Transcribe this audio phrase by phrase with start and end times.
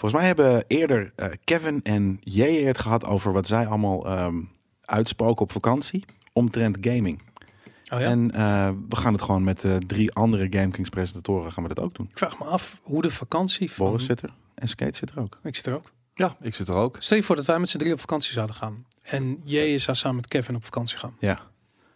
[0.00, 4.42] Volgens mij hebben eerder eh, Kevin en J het gehad over wat zij allemaal ehm,
[4.84, 7.22] uitspoken op vakantie omtrent gaming.
[7.92, 8.06] Oh ja?
[8.06, 11.84] En eh, we gaan het gewoon met de drie andere GameKings presentatoren gaan we dat
[11.84, 12.06] ook doen.
[12.10, 13.86] ik vraag me af hoe de vakantie van...
[13.86, 15.38] Boris zit er en Skate zit er ook.
[15.42, 15.92] Ik zit er ook.
[16.14, 16.96] Ja, ik zit er ook.
[16.98, 18.86] Stel je voor dat wij met z'n drie op vakantie zouden gaan.
[19.02, 21.16] En jij zou samen met Kevin op vakantie gaan.
[21.18, 21.38] Ja.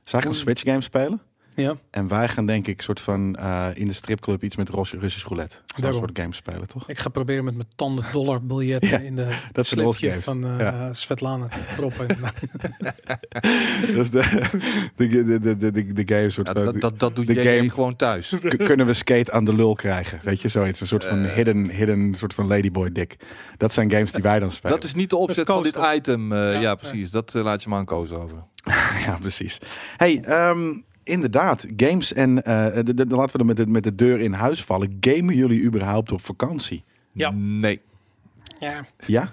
[0.04, 1.20] Zij gaan Hoe- Switch games spelen.
[1.56, 5.26] Ja, En wij gaan denk ik soort van eh, in de stripclub iets met Russisch
[5.26, 5.54] roulette.
[5.66, 6.00] Zo'n Daarom.
[6.00, 6.88] soort games spelen, toch?
[6.88, 10.24] ik ga proberen met mijn tanden dollar biljetten Ja, in de dat slipje games.
[10.24, 10.92] van eh Ja.
[10.92, 12.06] Svetlana te proppen.
[13.94, 14.48] Dat is de,
[14.96, 16.64] de, de, de, de, de, de game soort Ja, van...
[16.64, 18.28] dat, dat, dat doet de game- gewoon thuis.
[18.40, 20.20] K- kunnen we skate aan de lul krijgen?
[20.22, 20.80] Weet je, zoiets.
[20.80, 21.32] Een soort van Eh.
[21.34, 23.16] hidden, hidden soort van ladyboy dick.
[23.56, 24.74] Dat zijn games die wij dan spelen.
[24.76, 26.32] Dat is niet de opzet Dat van dit item.
[26.32, 27.10] eh, Ja, ja, precies.
[27.10, 28.36] Dat laat je maar aan Koos over.
[29.04, 29.58] Ja, precies.
[29.96, 30.58] Hey, ehm,
[31.04, 31.66] inderdaad.
[31.76, 32.42] Games en...
[32.44, 34.96] eh, de, de, de- laten we er met de, met de deur in huis vallen.
[35.00, 36.84] Gamen jullie überhaupt op vakantie?
[37.12, 37.30] Ja.
[37.34, 37.80] Nee.
[38.60, 39.32] ja, Ja?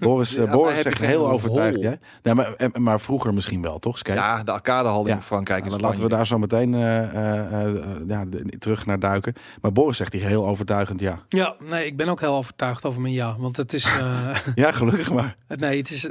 [0.00, 1.80] Boris, eh, Ja, Boris zegt heel overtuigd.
[1.80, 1.98] Jij?
[2.22, 3.98] Nee, maar, eh, maar vroeger misschien wel, toch?
[3.98, 4.18] Skate?
[4.18, 5.22] Ja, de arcadehal in Ja.
[5.22, 7.76] Frankrijk en Nou, laten we daar zo meteen eh, eh, eh,
[8.06, 8.24] ja,
[8.58, 9.34] terug naar duiken.
[9.60, 11.22] Maar Boris zegt hier heel overtuigend ja.
[11.28, 13.36] ja, nee, ik ben ook heel overtuigd over mijn ja.
[13.38, 13.84] Want het is...
[13.84, 15.34] eh, Ja, gelukkig maar.
[15.56, 16.08] Nee, het is,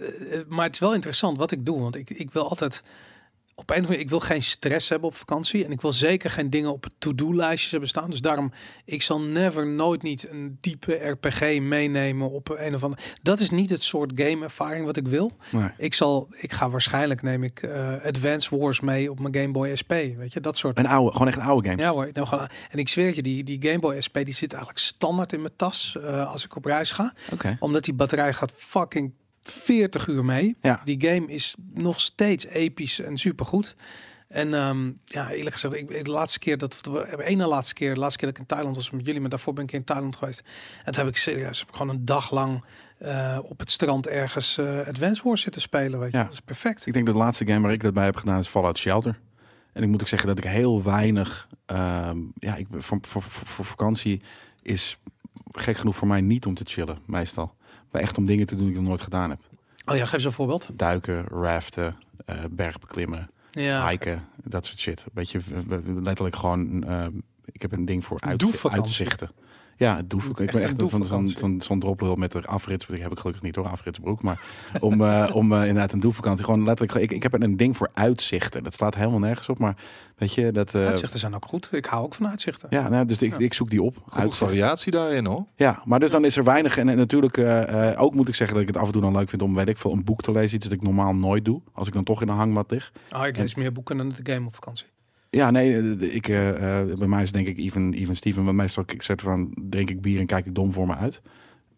[0.47, 1.79] maar het is wel interessant wat ik doe.
[1.81, 2.83] Want ik, ik wil altijd
[3.59, 5.65] op een of andere ik wil geen stress hebben op vakantie.
[5.65, 8.09] En ik wil zeker geen dingen op het to-do-lijstjes hebben staan.
[8.09, 8.51] Dus daarom,
[8.85, 13.01] ik zal never, nooit niet een diepe RPG meenemen op een of andere.
[13.21, 15.31] Dat is niet het soort game-ervaring wat ik wil.
[15.51, 15.69] Nee.
[15.77, 19.75] Ik zal, ik ga waarschijnlijk neem ik eh Advance Wars mee op mijn Game Boy
[19.81, 19.93] SP.
[20.17, 20.79] Weet je, dat soort.
[20.79, 21.81] Een oude, gewoon echt een oude game.
[21.81, 24.33] Ja hoor, nou, gewoon, en ik zweer het je, die, die Game Boy SP die
[24.33, 27.13] zit eigenlijk standaard in mijn tas eh, als ik op reis ga.
[27.31, 27.57] Oké.
[27.59, 29.13] Omdat die batterij gaat fucking
[29.51, 30.55] 40 uur mee.
[30.61, 30.81] Ja.
[30.83, 33.75] Die game is nog steeds episch en supergoed.
[34.27, 37.99] En ehm, ja, eerlijk gezegd, ik, de laatste keer dat de ene laatste keer, de
[37.99, 40.15] laatste keer dat ik in Thailand was met jullie, maar daarvoor ben ik in Thailand
[40.15, 40.43] geweest.
[40.83, 42.63] En toen heb ik serieus heb ik gewoon een dag lang
[42.97, 45.99] eh, op het strand ergens eh Advance Wars zitten spelen.
[45.99, 46.23] Weet je, Ja.
[46.23, 46.85] dat is perfect.
[46.85, 49.19] Ik denk dat de laatste game waar ik dat bij heb gedaan is Fallout Shelter.
[49.73, 51.47] En ik moet ook zeggen dat ik heel weinig...
[51.65, 54.21] ehm, ja, ik, voor, voor, voor, voor vakantie
[54.61, 54.97] is
[55.51, 57.55] gek genoeg voor mij niet om te chillen, meestal.
[57.91, 59.39] Maar echt om dingen te doen die ik nog nooit gedaan heb.
[59.85, 60.67] Oh ja, geef eens een voorbeeld.
[60.73, 65.05] Duiken, raften, eh bergbeklimmen, Ja, hiken, dat soort shit.
[65.13, 65.39] Beetje
[66.01, 66.83] letterlijk gewoon...
[66.83, 67.05] eh,
[67.51, 69.29] ik heb een ding voor uit, uitzichten.
[69.79, 70.21] Ja, het doe.
[70.27, 71.37] moet Ik ben echt zo'n zo'n doe-vakantie.
[71.37, 72.85] zo'n zo'n droplul met de afrits.
[72.85, 74.21] Die heb ik gelukkig niet hoor, afritsbroek.
[74.21, 74.39] Maar
[74.79, 76.45] om, eh, om eh, inderdaad een doelvakantie.
[76.45, 76.99] Gewoon letterlijk.
[76.99, 78.63] Ik, ik heb een ding voor uitzichten.
[78.63, 79.59] Dat slaat helemaal nergens op.
[79.59, 79.75] Maar
[80.17, 80.73] weet je dat.
[80.75, 81.69] eh, uitzichten zijn ook goed.
[81.71, 82.67] Ik hou ook van uitzichten.
[82.71, 83.37] ja, nou, dus ik, Ja.
[83.37, 83.95] ik zoek die op.
[84.09, 84.37] Uitzicht.
[84.37, 85.45] variatie daarin hoor.
[85.55, 86.77] Ja, maar dus dan is er weinig.
[86.77, 89.01] En, en natuurlijk eh, eh, ook moet ik zeggen dat ik het af en toe
[89.01, 90.55] dan leuk vind om, weet ik veel, een boek te lezen.
[90.55, 91.61] Iets dat ik normaal nooit doe.
[91.73, 92.91] Als ik dan toch in een hangmat lig.
[93.09, 94.85] Ah, ik lees meer boeken dan de game op vakantie.
[95.29, 98.43] Ja, nee, eh, ik, eh, eh, bij mij is denk ik even, even Steven.
[98.43, 101.21] Want meestal ik zet van, drink ik bier en kijk ik dom voor me uit.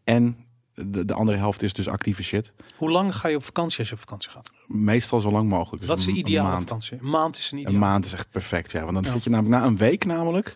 [0.04, 0.36] En
[0.74, 2.54] de, de andere helft is dus actieve shit.
[2.76, 4.52] Hoe lang ga je op vakantie als je op vakantie gaat?
[4.68, 5.80] Meestal zo lang mogelijk.
[5.80, 6.62] Dus Wat is de een ideale maand.
[6.62, 6.98] vakantie?
[7.02, 7.74] Een maand is een ideaal.
[7.74, 8.82] Een maand is echt perfect, ja.
[8.82, 9.12] Want dan Ja.
[9.12, 10.56] zit je namelijk na een week namelijk,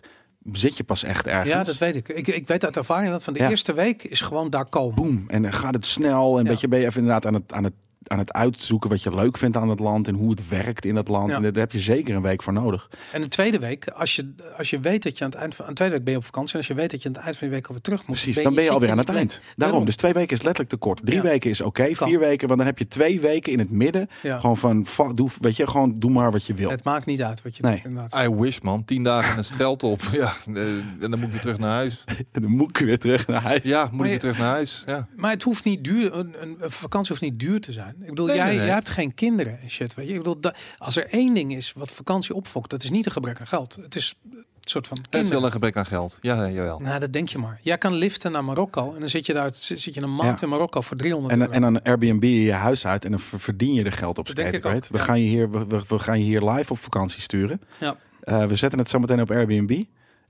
[0.52, 1.50] zit je pas echt ergens.
[1.50, 2.08] Ja, dat weet ik.
[2.08, 2.26] ik.
[2.26, 3.50] Ik weet uit ervaring dat van de Ja.
[3.50, 4.94] eerste week is gewoon daar komen.
[4.94, 5.24] Boom.
[5.28, 6.38] En dan gaat het snel.
[6.38, 6.50] En Ja.
[6.50, 7.74] weet je, ben je even inderdaad aan het, aan het
[8.10, 10.96] aan het uitzoeken wat je leuk vindt aan het land en hoe het werkt in
[10.96, 11.30] het land.
[11.30, 11.36] Ja.
[11.36, 12.90] En daar heb je zeker een week voor nodig.
[13.12, 15.64] En de tweede week, als je, als je weet dat je aan het eind van...
[15.64, 16.52] Aan de tweede week ben je op vakantie.
[16.52, 18.20] En als je weet dat je aan het eind van je week alweer terug moet.
[18.20, 19.30] Precies, dan ben je alweer aan het eind.
[19.30, 19.84] Daarom, Daarom.
[19.84, 21.00] dus twee weken is letterlijk te kort.
[21.04, 21.22] Drie Ja.
[21.22, 24.08] weken is oké, vier weken, want dan heb je twee weken in het midden.
[24.22, 24.38] Ja.
[24.38, 24.56] Gewoon
[24.86, 26.70] van, doe, weet je, gewoon doe maar wat je wil.
[26.70, 27.74] Het maakt niet uit wat je Nee.
[27.74, 28.24] doet inderdaad.
[28.24, 30.00] I wish man, tien dagen in het strand op.
[30.12, 32.04] Ja, eh, en dan moet ik weer terug naar huis.
[32.06, 33.60] En dan moet ik weer terug naar huis.
[33.62, 34.82] Ja, moet Maar ik je- weer terug naar huis.
[34.86, 35.06] Ja.
[35.16, 36.14] Maar het hoeft niet duur.
[36.14, 37.95] Een, een, een vakantie hoeft niet duur te zijn.
[38.00, 38.64] Ik bedoel, Nee, jij, nee, nee.
[38.66, 39.94] jij hebt geen kinderen en shit.
[39.94, 40.12] Weet je?
[40.12, 43.12] Ik bedoel, da- als er één ding is wat vakantie opfokt, dat is niet een
[43.12, 43.78] gebrek aan geld.
[43.82, 45.44] Het is een soort van Het is wel kinderen.
[45.46, 46.18] een gebrek aan geld.
[46.20, 46.78] Ja, jawel.
[46.80, 47.58] Nou, dat denk je maar.
[47.62, 50.44] Jij kan liften naar Marokko en dan zit je daar zit je een maand Ja.
[50.46, 51.52] in Marokko voor 300 En, euro.
[51.52, 54.28] en dan Airbnb je je huis uit en dan ver- verdien je er geld op.
[54.28, 54.60] Skate.
[54.60, 54.98] We, ja.
[55.04, 57.60] gaan je hier, we, we, we gaan je hier live op vakantie sturen.
[57.80, 57.96] Ja.
[58.20, 59.82] Eh, we zetten het zo meteen op Airbnb.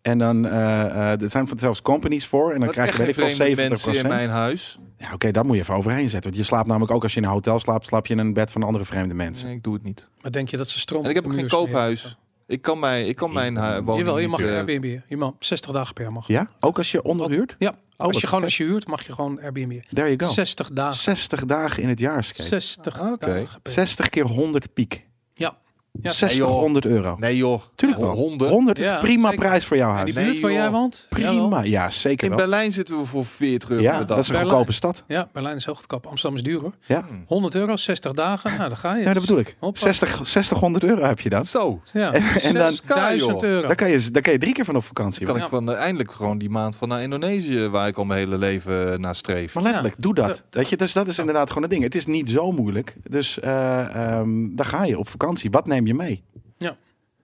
[0.06, 2.46] En dan eh, eh, er zijn zelfs companies voor.
[2.52, 4.78] En dan Wat krijg je weet ik wel vreemde 70 mensen in mijn huis.
[4.98, 6.22] Ja, oké, dat moet je even overheen zetten.
[6.30, 8.32] Want je slaapt namelijk ook als je in een hotel slaapt, slaap je in een
[8.32, 9.46] bed van andere vreemde mensen.
[9.46, 10.08] Nee, ik doe het niet.
[10.22, 12.16] Maar denk je dat ze stroom En ik heb ook geen koophuis.
[12.46, 15.00] Ik kan, mij, ik kan mijn woning Jawel, je niet, mag eh, Airbnb.
[15.08, 16.26] Je mag 60 dagen per jaar mag.
[16.26, 16.50] Ja?
[16.60, 17.54] Ook als je onderhuurt?
[17.58, 19.80] Ja, Oh, als je gewoon als je huurt, mag je gewoon Airbnb.
[19.92, 20.32] There you go.
[20.32, 20.96] 60 dagen.
[20.96, 22.42] 60 dagen in het jaar, skate.
[22.42, 23.26] 60 Ah, oké.
[23.26, 23.34] dagen.
[23.62, 23.86] per jaar.
[23.86, 25.06] 60 keer 100 piek.
[25.34, 25.56] Ja.
[26.02, 26.58] Ja, 60, nee, joh.
[26.60, 27.16] 100 euro.
[27.18, 27.60] Nee joh.
[27.74, 28.10] Tuurlijk wel.
[28.10, 28.50] 100.
[28.50, 29.44] 100 is Ja, prima zeker.
[29.46, 30.06] prijs voor jouw En huis.
[30.14, 30.60] die Nee, buurt waar joh.
[30.60, 31.06] jij woont?
[31.08, 32.38] Prima, ja, zeker In wel.
[32.38, 34.50] Berlijn zitten we voor 40 euro Ja, per dat is een Berlijn.
[34.54, 35.02] goedkope stad.
[35.06, 36.06] Ja, Berlijn is heel goedkoop.
[36.06, 36.72] Amsterdam is duur hoor.
[36.86, 38.50] Ja, 100 euro, 60 dagen.
[38.56, 39.02] Nou, dan ga je.
[39.04, 39.56] ja dat bedoel ik.
[39.58, 39.78] Hoppa.
[39.80, 41.44] 60, 60, 100 euro heb je dan.
[41.44, 41.80] Zo.
[41.92, 43.42] Ja, En dan 6K, 1000 joh.
[43.50, 43.66] euro.
[43.66, 45.24] Daar kan je, daar kan je drie keer van op vakantie.
[45.26, 45.44] kan hoor.
[45.44, 48.38] ik van eh, eindelijk gewoon die maand van naar Indonesië, waar ik al mijn hele
[48.38, 49.54] leven eh, naar streef.
[49.54, 50.42] Maar letterlijk, doe dat.
[50.50, 51.82] Weet je, dus dat is inderdaad gewoon het ding.
[51.82, 52.96] Het is niet zo moeilijk.
[53.10, 55.50] Dus eh ehm, daar ga je op vakantie.
[55.50, 56.22] Wat neem je mee?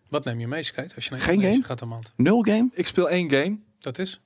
[0.08, 0.94] Wat neem je mee, Skate?
[0.94, 1.62] Als je naar Geen game?
[1.62, 2.12] gaat een maand.
[2.16, 2.68] Nul game?
[2.72, 4.20] Ik speel één game, Dat is?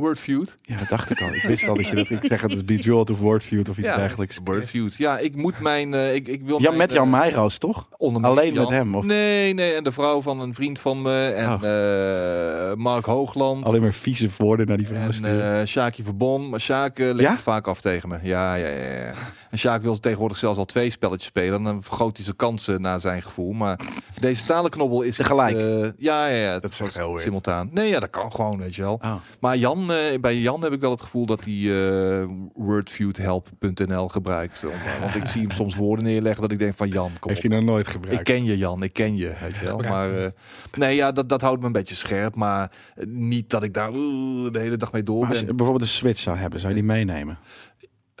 [0.00, 0.58] Wordfeud.
[0.62, 1.28] Ja, dat dacht ik al.
[1.28, 2.40] Ik wist al dat je dat ik zeg.
[2.42, 4.38] Het is Bejeweled of Wordfeud of iets Ja, dergelijks.
[4.44, 4.94] Wordfeud.
[4.96, 5.94] Ja, ik moet mijn...
[5.94, 7.88] eh, ik, ik wil Ja, mijn, met Jan eh, Meijroos, toch?
[7.96, 8.64] onder Alleen Jan.
[8.64, 8.94] met hem?
[8.94, 9.72] Of Nee, nee.
[9.72, 11.26] En de vrouw van een vriend van me.
[11.28, 12.68] En Oh.
[12.70, 13.64] eh, Mark Hoogland.
[13.64, 16.48] alleen maar vieze woorden naar die vrouw En eh Shaki Verbon.
[16.48, 17.38] Maar Sjaak legt Ja?
[17.38, 18.18] vaak af tegen me.
[18.22, 18.94] Ja, ja, ja.
[18.94, 19.12] ja.
[19.50, 21.54] En Sjaak wil tegenwoordig zelfs al twee spelletjes spelen.
[21.58, 23.52] En dan vergroot hij zijn kansen naar zijn gevoel.
[23.52, 23.80] Maar
[24.20, 25.16] deze talenknobbel is...
[25.16, 25.56] Tegelijk?
[25.98, 26.58] ja, ja, ja.
[26.58, 27.22] Dat is echt heel weird.
[27.22, 27.68] Simultaan.
[27.72, 28.98] Nee, ja, dat kan gewoon, weet je wel.
[29.02, 29.14] Oh.
[29.40, 34.64] Maar Jan, eh, bij Jan heb ik wel het gevoel dat hij eh wordfeudhelp.nl gebruikt.
[34.64, 37.44] Om, want ik zie hem soms woorden neerleggen dat ik denk van Jan, kom Heeft
[37.44, 37.50] op.
[37.50, 38.22] hij nog nooit Ik gebruikt?
[38.22, 39.78] ken je Jan, ik ken je, weet je wel.
[39.78, 40.30] Maar eh,
[40.74, 42.34] nee, ja, dat, dat houdt me een beetje scherp.
[42.34, 42.72] Maar
[43.06, 45.46] niet dat ik daar de hele dag mee door Maar als ben.
[45.46, 47.38] je bijvoorbeeld een Switch zou hebben, zou je die meenemen?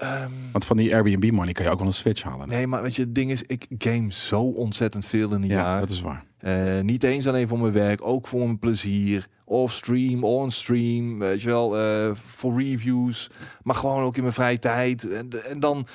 [0.00, 2.48] Ehm, Want van die Airbnb money kan je ook wel een Switch halen.
[2.48, 5.62] nee, maar weet je, het ding is, ik game zo ontzettend veel in een ja,
[5.62, 5.80] jaar.
[5.80, 6.24] dat is waar.
[6.38, 9.28] Eh, niet eens alleen voor mijn werk, ook voor mijn plezier.
[9.44, 13.30] Off stream, on stream, weet je wel, eh, voor reviews.
[13.62, 15.08] Maar gewoon ook in mijn vrije tijd.
[15.08, 15.86] En, en dan,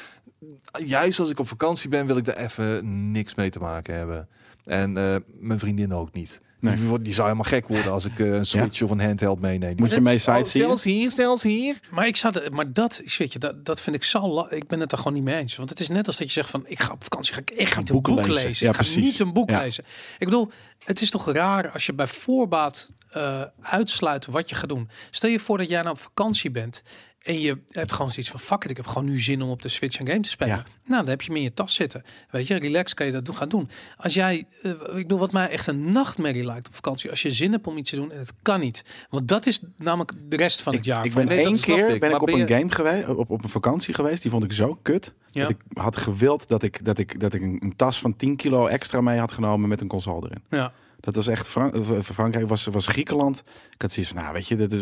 [0.86, 4.28] juist als ik op vakantie ben, wil ik daar even niks mee te maken hebben.
[4.66, 6.42] En eh, mijn vriendin ook niet.
[6.66, 7.02] Nee.
[7.02, 9.76] Die, zou helemaal gek worden als ik eh, een Switch of een handheld meeneem.
[9.78, 10.66] Moet je mee Oh, sightseeën?
[10.66, 11.80] zelfs hier, zelfs hier.
[11.92, 14.28] Maar ik de- maar dat, weet je, dat, dat vind ik zo.
[14.28, 15.56] la- Ik ben het er gewoon niet mee eens.
[15.56, 17.50] Want het is net als dat je zegt van, ik ga op vakantie, ga ik
[17.50, 18.44] echt ga niet een boeken boek lezen.
[18.46, 18.66] lezen.
[18.66, 19.04] Ja, ik ga precies.
[19.04, 19.60] niet een boek Ja.
[19.60, 19.84] lezen.
[20.20, 20.50] Ik bedoel,
[20.84, 24.90] het is toch raar als je bij voorbaat eh, uitsluit wat je gaat doen.
[25.12, 26.84] Stel je voor dat jij nou op vakantie bent.
[27.26, 29.62] En je hebt gewoon zoiets van, fuck it, ik heb gewoon nu zin om op
[29.62, 30.56] de Switch een game te spelen.
[30.56, 30.64] Ja.
[30.86, 32.04] Nou, dan heb je hem in je tas zitten.
[32.30, 33.70] Weet je, relax kan je dat doen, gaan doen.
[33.98, 37.10] Als jij, eh, ik bedoel, wat mij echt een nachtmerrie lijkt op vakantie.
[37.10, 38.84] Als je zin hebt om iets te doen en het kan niet.
[39.10, 41.06] Want dat is namelijk de rest van het jaar.
[41.06, 42.00] ik ben Nee, één keer ik.
[42.00, 44.22] ben ik op een game geweest, op, op een vakantie geweest.
[44.22, 45.14] Die vond ik zo kut.
[45.28, 45.42] Ja.
[45.42, 48.36] Dat ik had gewild dat ik, dat ik, dat ik een, een tas van 10
[48.36, 50.44] kilo extra mee had genomen met een console erin.
[50.50, 50.74] Ja.
[51.00, 53.44] Dat was echt Fran eh, Frankrijk, was, was Griekenland.
[53.72, 54.82] Ik had zoiets van, nou weet je, dat is...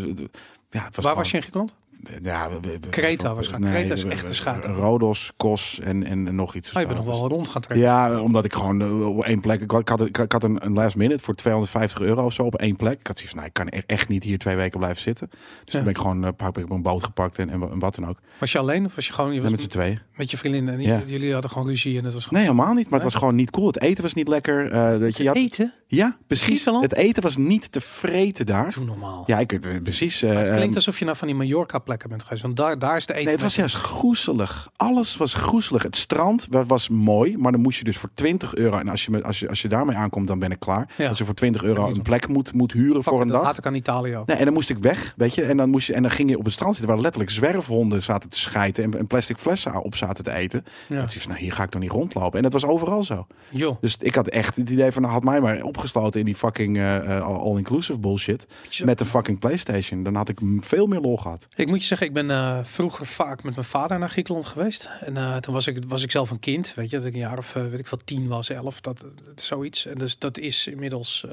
[0.70, 1.76] Ja, het was Waar was je in Griekenland?
[2.22, 2.50] Ja,
[2.90, 3.74] Kreta waarschijnlijk.
[3.74, 4.70] Kreta is we- echt een schater.
[4.72, 6.72] Rodos, Kos en, en nog iets.
[6.72, 7.88] Oh, je bent nog wel rond gaan trekken.
[7.88, 9.62] Ja, omdat ik gewoon eh, op één plek.
[9.62, 12.76] Ik had, ik had, een, een last minute voor 250 euro of zo op één
[12.76, 13.00] plek.
[13.00, 15.28] Ik had zoiets van, nou, ik kan e- echt niet hier twee weken blijven zitten.
[15.30, 15.72] Dus Ja.
[15.72, 17.96] toen ben ik gewoon eh, heb ik een boot gepakt en, en, wa- en wat
[17.96, 18.18] dan ook.
[18.40, 20.00] Was je alleen of was je gewoon je was met z'n tweeën.
[20.16, 21.02] met je vriendin en Ja.
[21.06, 22.84] jullie hadden gewoon ruzie en het was gewoon Nee, helemaal niet.
[22.90, 23.10] Maar het Nee?
[23.12, 23.68] was gewoon niet cool.
[23.68, 24.72] Het eten was niet lekker.
[24.72, 25.74] eh, dat je, je had, eten?
[25.88, 26.66] ja, precies.
[26.66, 28.74] Het eten was niet te vreten daar.
[28.74, 29.24] Doe normaal.
[29.26, 30.22] Ja, ik, precies.
[30.22, 32.98] het klinkt ehm, alsof je nou van die Mallorca plekken bent geweest, want daar, daar
[32.98, 33.24] is de eten.
[33.26, 34.70] Nee, het was juist groezelig.
[34.76, 35.84] Alles was groezelig.
[35.84, 38.78] Het strand wa- was mooi, maar dan moest je dus voor 20 euro.
[38.78, 40.90] En als je, met, als je, als je daarmee aankomt, dan ben ik klaar.
[40.98, 41.08] Ja.
[41.08, 43.46] Als je voor 20 euro een plek moet, moet huren Fuck, voor een dat dag.
[43.46, 44.28] haat ik aan Italië ook.
[44.28, 45.44] Nee, en dan moest ik weg, weet je.
[45.44, 48.02] En dan, moest je, en dan ging je op het strand zitten waar letterlijk zwerfhonden
[48.04, 48.84] zaten te schijten.
[48.84, 50.66] En, en plastic flessen op zaten te eten.
[50.88, 51.00] Ja.
[51.02, 52.38] Dat is nou, hier ga ik toch niet rondlopen.
[52.38, 53.28] En dat was overal zo.
[53.50, 56.36] Joh, Dus ik had echt het idee van, nou, had mij maar opgesloten in die
[56.36, 58.46] fucking eh, eh, all-inclusive bullshit.
[58.84, 60.04] Met de fucking Playstation.
[60.04, 61.48] Dan had ik veel meer lol gehad.
[61.56, 64.90] ik moet je ik ben eh, vroeger vaak met mijn vader naar Griekenland geweest.
[65.00, 67.20] En eh, toen was ik, was ik zelf een kind, weet je, dat ik een
[67.20, 69.86] jaar of, eh, weet ik veel, tien was, elf, dat, zoiets.
[69.86, 71.26] En dus dat is inmiddels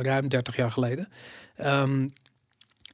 [0.00, 1.08] ruim 30 jaar geleden.
[1.56, 2.08] Ehm,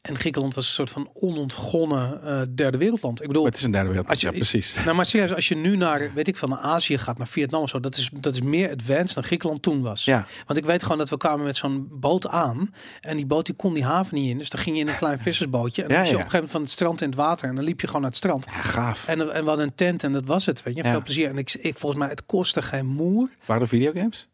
[0.02, 3.20] en Griekenland was een soort van onontgonnen eh, derde wereldland.
[3.20, 4.08] Ik bedoel, Maar het is een derde wereld.
[4.08, 4.74] Als je- ja, precies.
[4.84, 7.62] Nou, maar serieus, als je nu naar, weet ik van naar Azië gaat, naar Vietnam
[7.62, 10.04] of zo, dat is, dat is meer advanced dan Griekenland toen was.
[10.04, 10.26] Ja.
[10.46, 13.54] Want ik weet gewoon dat we kwamen met zo'n boot aan en die boot die
[13.54, 14.38] kon die haven niet in.
[14.38, 16.20] Dus dan ging je in een klein vissersbootje en dan Ja, was je ja.
[16.20, 18.02] op een gegeven moment van het strand in het water en dan liep je gewoon
[18.02, 18.44] naar het strand.
[18.44, 19.06] Ja, gaaf.
[19.06, 20.82] En, en we hadden een tent en dat was het, weet je.
[20.82, 21.28] Veel plezier.
[21.28, 23.28] En ik, ik, volgens mij, het kostte geen moer.
[23.44, 24.28] Waren er videogames?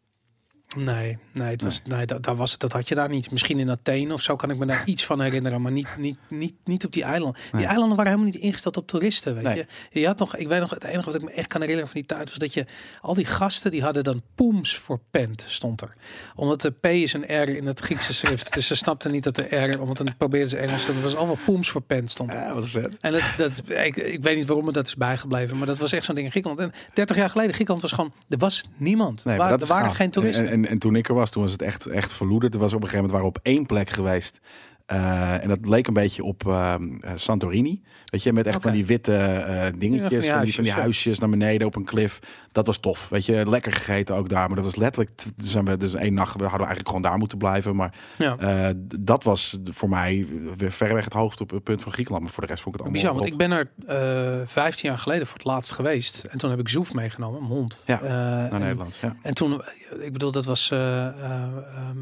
[0.75, 2.07] Nee, nee, het was, nee.
[2.07, 3.31] dat, daar was het, dat had je daar niet.
[3.31, 6.19] Misschien in Athene of zo kan ik me daar iets van herinneren, maar niet, niet,
[6.28, 7.40] niet, niet op die eilanden.
[7.50, 7.66] Die Nee.
[7.69, 9.57] eilanden waren helemaal niet ingesteld op toeristen, weet Nee.
[9.90, 10.00] je.
[10.00, 12.00] Je had nog, ik weet nog, het enige wat ik me echt kan herinneren van
[12.00, 12.66] die tijd was dat je
[13.00, 15.95] al die gasten die hadden dan poems voor pent stond er,
[16.35, 19.35] omdat de P is een R in het Griekse schrift, dus ze snapten niet dat
[19.35, 22.40] de R, omdat dan probeerden ze Engels, er was allemaal poems voor pent stond er.
[22.40, 22.97] Ja, wat vet.
[23.00, 25.93] En dat, dat, ik, ik weet niet waarom me dat is bijgebleven, maar dat was
[25.93, 26.61] echt zo'n ding in Griekenland.
[26.73, 29.25] En 30 jaar geleden, Griekenland was gewoon, er was niemand.
[29.25, 30.49] Nee, er waren, dat er geen toeristen.
[30.49, 32.54] En, en, en toen ik er was, toen was het echt, echt verloederd.
[32.54, 34.40] Er was op een gegeven moment waren we op één plek geweest.
[34.87, 37.83] Eh, en dat leek een beetje op ehm, eh, Santorini.
[38.05, 40.64] Weet je, met echt van die witte eh, dingetjes, Ja, van die van, die, van
[40.64, 42.19] die huisjes, naar beneden op een klif.
[42.53, 43.09] Dat was tof.
[43.09, 44.47] Weet je, lekker gegeten ook daar.
[44.47, 47.38] Maar dat was letterlijk, zijn we dus één nacht, we hadden eigenlijk gewoon daar moeten
[47.38, 47.76] blijven.
[47.76, 48.73] Maar Ja.
[48.99, 50.26] dat was voor mij
[50.57, 52.25] weer verreweg het hoogtepunt van Griekenland.
[52.25, 54.88] Maar voor de rest vond ik het allemaal Bizar, want ik ben er eh 15
[54.88, 56.25] jaar geleden voor het laatst geweest.
[56.25, 57.79] En toen heb ik Zoef meegenomen, mijn hond.
[57.85, 58.99] Ja, naar en, Nederland.
[59.03, 59.17] Ja.
[59.23, 59.62] En toen,
[60.00, 61.43] ik bedoel, dat was eh, eh,
[61.75, 61.99] ehm,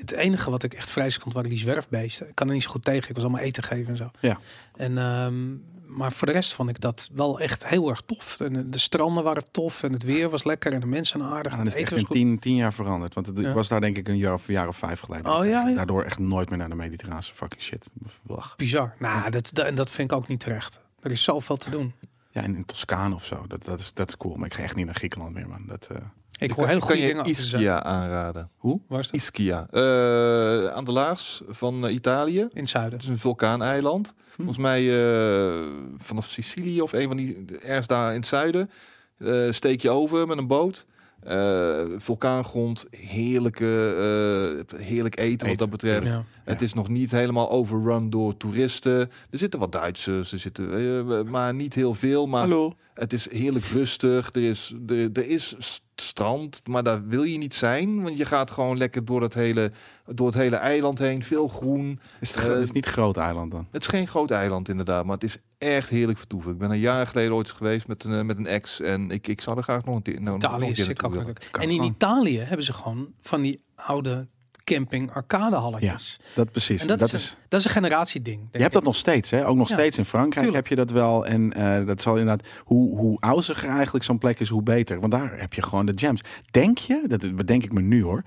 [0.00, 2.28] het enige wat ik echt vreselijk vond, waren die zwerfbeesten.
[2.28, 3.08] Ik kan er niet zo goed tegen.
[3.08, 4.10] Ik was allemaal eten geven en zo.
[4.20, 4.38] Ja.
[4.76, 5.54] En, ehm,
[5.96, 8.40] maar voor de rest vond ik dat wel echt heel erg tof.
[8.40, 11.52] En de- de stranden waren tof en het weer was lekker en de mensen aardig.
[11.52, 13.14] Ja, en dan is het eten echt in tien, tien jaar veranderd.
[13.14, 13.52] Want het, Ja.
[13.52, 15.36] was daar denk ik een jaar of, jaar of vijf geleden.
[15.38, 15.72] Oh, ja.
[15.74, 17.90] Daardoor echt nooit meer naar de Mediterraanse fucking shit.
[18.22, 18.54] Wach.
[18.56, 18.94] Bizar.
[18.98, 20.80] Nou, dat, dat, en dat vind ik ook niet terecht.
[21.00, 21.92] Er is zoveel te doen.
[22.30, 23.44] Ja, in, in Toscane of zo.
[23.46, 24.34] Dat, dat, is, dat is cool.
[24.34, 25.62] Maar ik ga echt niet naar Griekenland meer, man.
[25.66, 25.96] Dat, eh,
[26.38, 27.24] Ik kan- hoor heel goede je dingen.
[27.24, 28.50] Ischia aanraden.
[28.88, 29.14] Waar is dat?
[29.20, 29.66] Ischia.
[29.70, 32.40] Eh, aan de laars van eh, Italië.
[32.40, 32.92] In het zuiden.
[32.92, 34.14] Het is een vulkaaneiland.
[34.36, 35.62] Volgens mij eh,
[35.96, 38.70] vanaf Sicilië of een van die ergens daar in het zuiden.
[39.18, 40.86] eh, steek je over met een boot.
[41.26, 46.06] Eh, vulkaangrond, heerlijke, eh, heerlijk eten, wat dat betreft.
[46.06, 46.24] Ja.
[46.44, 48.98] Het is nog niet helemaal overrun door toeristen.
[49.30, 50.74] Er zitten wat Duitsers, er zitten,
[51.08, 52.26] eh, maar niet heel veel.
[52.26, 52.48] Maar
[52.94, 54.30] het is heerlijk rustig.
[54.34, 58.02] Er is, er, er is st- strand, maar daar wil je niet zijn.
[58.02, 59.72] Want je gaat gewoon lekker door het hele,
[60.06, 61.22] door het hele eiland heen.
[61.24, 62.00] Veel groen.
[62.20, 63.66] is het, het is niet een groot eiland dan.
[63.70, 66.52] Het is geen groot eiland inderdaad, maar het is echt heerlijk vertoeven.
[66.52, 68.80] Ik ben een jaar geleden ooit geweest met een, eh, met een ex.
[68.80, 71.02] En ik, ik zou er graag nog een, keer- nou, nog Italië een is sick
[71.02, 71.48] natuurlijk.
[71.52, 71.82] En in.
[71.82, 74.26] Italië hebben ze gewoon van die oude
[74.64, 76.20] camping arcadehalletjes.
[76.34, 76.80] Dat precies.
[76.80, 78.40] En dat, dat is, is, een, dat is een generatieding.
[78.40, 78.72] je hebt ik.
[78.72, 79.46] dat nog steeds, hè?
[79.46, 79.74] Ook nog Ja.
[79.74, 80.68] steeds in Frankrijk Tuurlijk.
[80.68, 81.26] heb je dat wel.
[81.26, 83.20] En eh, dat zal inderdaad, hoe, hoe
[83.66, 85.00] eigenlijk zo'n plek is, hoe beter.
[85.00, 86.20] Want daar heb je gewoon de jams.
[86.50, 88.22] Denk je, dat bedenk ik me nu hoor,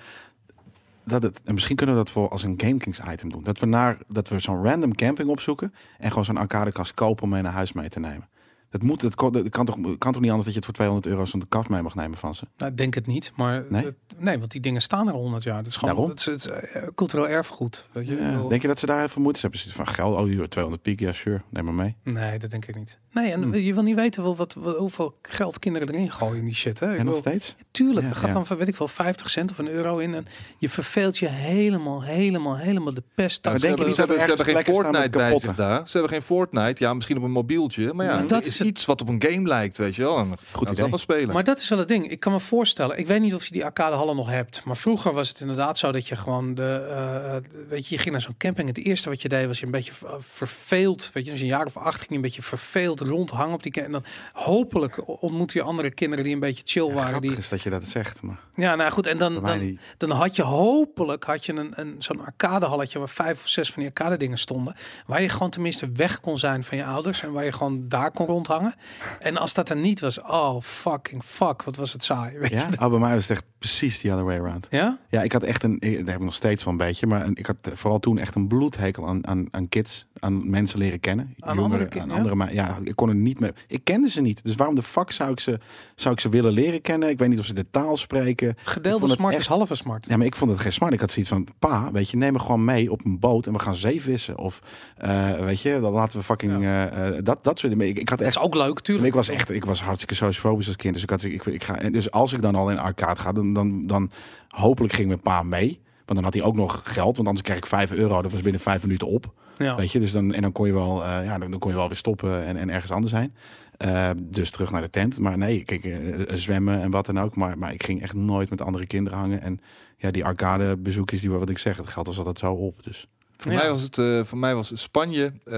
[1.10, 3.44] dat het, en misschien kunnen we dat voor als een GameKings item doen.
[3.44, 7.30] Dat we, naar, dat we zo'n random camping opzoeken en gewoon zo'n arcadekast kopen om
[7.30, 8.30] mee naar huis mee te nemen.
[8.72, 10.74] Dat, moet, dat, kan, dat kan, toch, kan toch niet anders dat je het voor
[10.74, 12.48] 200 euro zo'n kast mee mag nemen van ze?
[12.58, 13.86] Nou, ik denk het niet, maar Nee?
[13.86, 15.58] het- nee, want die dingen staan er al 100 jaar.
[15.58, 16.12] Het is gewoon Daarom.
[16.34, 17.88] het eh, cultureel erfgoed.
[17.92, 18.16] Weet je?
[18.16, 19.42] Ja, denk je dat ze daar even moeten?
[19.42, 21.96] Ze hebben van geld, oh hier 200 piek, ja sure, neem maar mee.
[22.04, 23.00] Nee, dat denk ik niet.
[23.14, 23.56] Nee, en Hm.
[23.56, 26.80] je wil niet weten wel wat, wat, hoeveel geld kinderen erin gooien in die shit.
[26.80, 26.94] Hè?
[26.94, 27.56] Ik En nog steeds?
[27.72, 28.34] tuurlijk, Ja, er gaat ja.
[28.34, 30.14] dan van, weet ik wel, 50 cent of een euro in.
[30.14, 30.26] En
[30.58, 33.44] je verveelt je helemaal, helemaal, helemaal de pest.
[33.44, 33.62] Maar uit.
[33.62, 35.88] denk je Ze niet hebben, dat ze er hebben geen Fortnite bij zich daar.
[35.88, 36.84] Ze hebben geen Fortnite.
[36.84, 37.94] Ja, misschien op een mobieltje.
[37.94, 40.18] Maar ja, Maar dat dat is iets wat op een game lijkt, weet je wel.
[40.18, 40.90] En Goed dat idee.
[40.90, 41.34] wel spelen.
[41.34, 42.12] Maar dat is wel het ding.
[42.12, 42.98] Ik kan me voorstellen.
[42.98, 44.64] Ik weet niet of je die arcadehallen nog hebt.
[44.66, 46.88] Maar vroeger was het inderdaad zo dat je gewoon de.
[46.92, 47.36] eh,
[47.70, 48.68] weet je, je ging naar zo'n camping.
[48.68, 51.10] Het eerste wat je deed was je een beetje verveeld.
[51.14, 53.72] Weet je, dus een jaar of acht ging je een beetje verveeld rondhangen op die
[53.72, 53.96] camping.
[53.96, 54.12] En dan
[54.44, 57.22] hopelijk ontmoet je andere kinderen die een beetje chill waren.
[57.22, 59.08] Die, is dat je dat zegt, maar ja, nou goed.
[59.08, 63.42] En dan, dan, dan had je hopelijk had je een, een, zo'n arcadehalletje waar vijf
[63.42, 64.76] of zes van die arcade dingen stonden.
[65.06, 67.22] Waar je gewoon tenminste weg kon zijn van je ouders.
[67.22, 68.74] En waar je gewoon daar kon rondhangen.
[69.20, 72.38] En als dat er niet was, oh fucking fuck, wat was het saai.
[72.38, 72.56] Weet je?
[72.56, 74.68] Ja, oh, bij mij was het echt precies the other way around.
[74.70, 74.98] Ja?
[75.10, 77.28] Ja, ik had echt een, ik, daar heb ik nog steeds van een beetje, maar
[77.34, 81.36] ik had vooral toen echt een bloedhekel aan, aan, aan kids, aan mensen leren kennen.
[81.40, 82.16] Aan andere aan ja?
[82.16, 83.54] andere ma- ja, ik kon het niet meer.
[83.68, 85.60] Ik kende ze niet, dus waarom de fuck zou ik ze,
[85.96, 87.10] zou ik ze willen leren kennen?
[87.10, 88.56] Ik weet niet of ze de taal spreken.
[88.64, 90.06] Gedeelde smart echt- is halve smart.
[90.10, 90.94] Ja, maar ik vond het geen smart.
[90.94, 93.54] Ik had zoiets van, pa, weet je, neem me gewoon mee op een boot en
[93.54, 94.38] we gaan zeevissen.
[94.38, 94.60] Of,
[94.98, 97.88] eh, weet je, dan laten we fucking, eh, eh, dat, dat soort dingen.
[97.88, 99.08] Ik, ik had Dat echt is ook leuk, tuurlijk.
[99.08, 100.94] ik was echt, ik was hartstikke sociofobisch als kind.
[100.94, 103.54] Dus ik had, ik, ik ga, dus als ik dan al in arcade ga, dan,
[103.54, 104.12] dan, dan
[104.48, 105.80] hopelijk ging mijn pa mee.
[106.06, 108.22] Want dan had hij ook nog geld, want anders kreeg ik 5 euro.
[108.22, 109.34] Dat was binnen vijf minuten op.
[109.60, 109.76] Ja.
[109.76, 111.78] Weet je, dus dan, en dan kon je wel, eh, ja, dan, dan kon je
[111.78, 113.36] wel weer stoppen en, en ergens anders zijn.
[113.78, 115.20] Eh, dus terug naar de tent.
[115.20, 117.36] Maar nee, kijk, eh, zwemmen en wat dan ook.
[117.36, 119.42] Maar, maar ik ging echt nooit met andere kinderen hangen.
[119.42, 119.60] En
[119.98, 122.84] ja, die arcade bezoekjes, die wat ik zeg, het geld was altijd zo op.
[122.84, 123.58] Dus Voor, Ja.
[123.58, 125.54] mij was het, eh, voor mij was Spanje eh,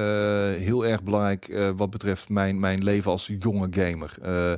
[0.63, 4.13] heel erg belangrijk eh, wat betreft mijn, mijn leven als jonge gamer.
[4.21, 4.53] Eh,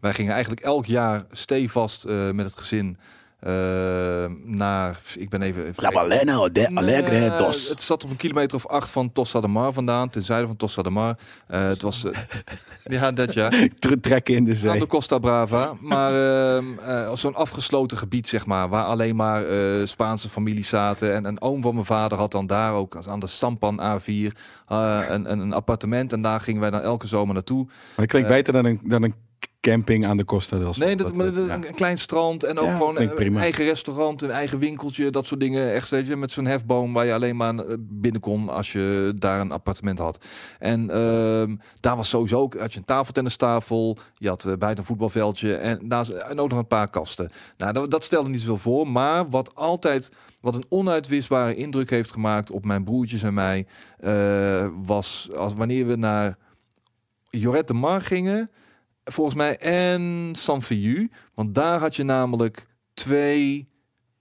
[0.00, 2.96] wij gingen eigenlijk elk jaar stevast eh, met het gezin
[3.40, 5.66] eh, naar, ik ben even...
[5.66, 9.72] even Balena de Nee, Het zat op een kilometer of acht van Tossa de Mar
[9.72, 11.18] vandaan, ten zuiden van Tossa de Mar.
[11.46, 12.18] Eh, het was, eh,
[13.00, 13.50] ja, dat ja.
[14.00, 14.78] trekken in de Aan zee.
[14.78, 15.72] de Costa Brava.
[15.80, 16.12] Maar
[16.56, 18.68] ehm, eh, zo'n afgesloten gebied, zeg maar.
[18.68, 21.14] Waar alleen maar eh, Spaanse families zaten.
[21.14, 24.06] En een oom van mijn vader had dan daar ook aan de Sampan A4
[24.68, 26.12] eh, een, een, een appartement.
[26.12, 27.64] En daar gingen wij dan elke zomer naartoe.
[27.64, 29.14] Maar dat klinkt Eh, beter dan een, dan een
[29.60, 30.86] camping aan de Costa del Sol.
[30.86, 31.54] Nee, dat, maar dat- ja.
[31.54, 33.40] een klein strand en ook Ja, gewoon een prima.
[33.40, 35.72] eigen restaurant, een eigen winkeltje, dat soort dingen.
[35.72, 39.12] Echt, weet je, met zo'n hefboom waar je alleen maar eh, binnen kon als je
[39.18, 40.24] daar een appartement had.
[40.58, 44.88] En ehm, daar was sowieso ook, had je een tafeltennistafel, je had eh, buiten een
[44.88, 47.30] voetbalveldje en, daar, en ook nog een paar kasten.
[47.56, 50.10] Nou, dat, dat stelde niet zoveel voor, maar wat altijd,
[50.40, 53.66] wat een onuitwisbare indruk heeft gemaakt op mijn broertjes en mij,
[54.00, 56.36] eh, was als wanneer we naar
[57.30, 58.50] Jorette de Mar gingen,
[59.12, 61.10] volgens mij, en Sanfiu.
[61.34, 63.68] Want daar had je namelijk twee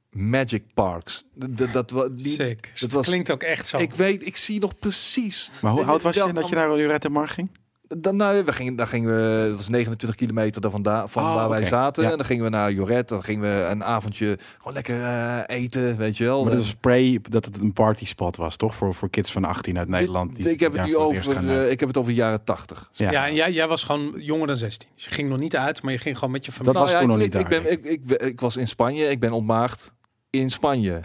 [0.10, 1.24] Magic Parks.
[1.72, 2.62] Dat, wa- die, Sick.
[2.72, 3.77] dat Het was- klinkt ook echt zo.
[3.77, 5.51] ik weet, ik zie nog precies.
[5.62, 7.50] Maar hoe oud was je dat je naar Lorette Mar ging?
[7.98, 11.36] Dan, nou, we gingen, daar gingen we, dat was 29 kilometer daar vandaan, van Oh,
[11.36, 12.03] waar wij zaten.
[12.03, 12.12] Ja.
[12.12, 15.98] En dan gingen we naar Joret, dan gingen we een avondje gewoon lekker eh, eten,
[15.98, 16.44] weet je wel.
[16.44, 18.75] Maar dat is spray dat het een party spot was, toch?
[18.75, 20.36] Voor, voor kids van 18 uit Nederland.
[20.36, 22.89] Dit- ik heb het nu over, gaan, eh, ik heb het over de jaren 80.
[22.94, 23.12] ja.
[23.12, 24.89] Ja, en jij, jij was gewoon jonger dan 16.
[24.96, 26.82] Dus je ging nog niet uit, maar je ging gewoon met je Dat familie.
[26.82, 29.06] was Nou toen nog ik, niet ik, daar, ben, ik, ik, ik was in Spanje,
[29.10, 29.94] ik ben ontmaagd
[30.39, 30.96] in Spanje.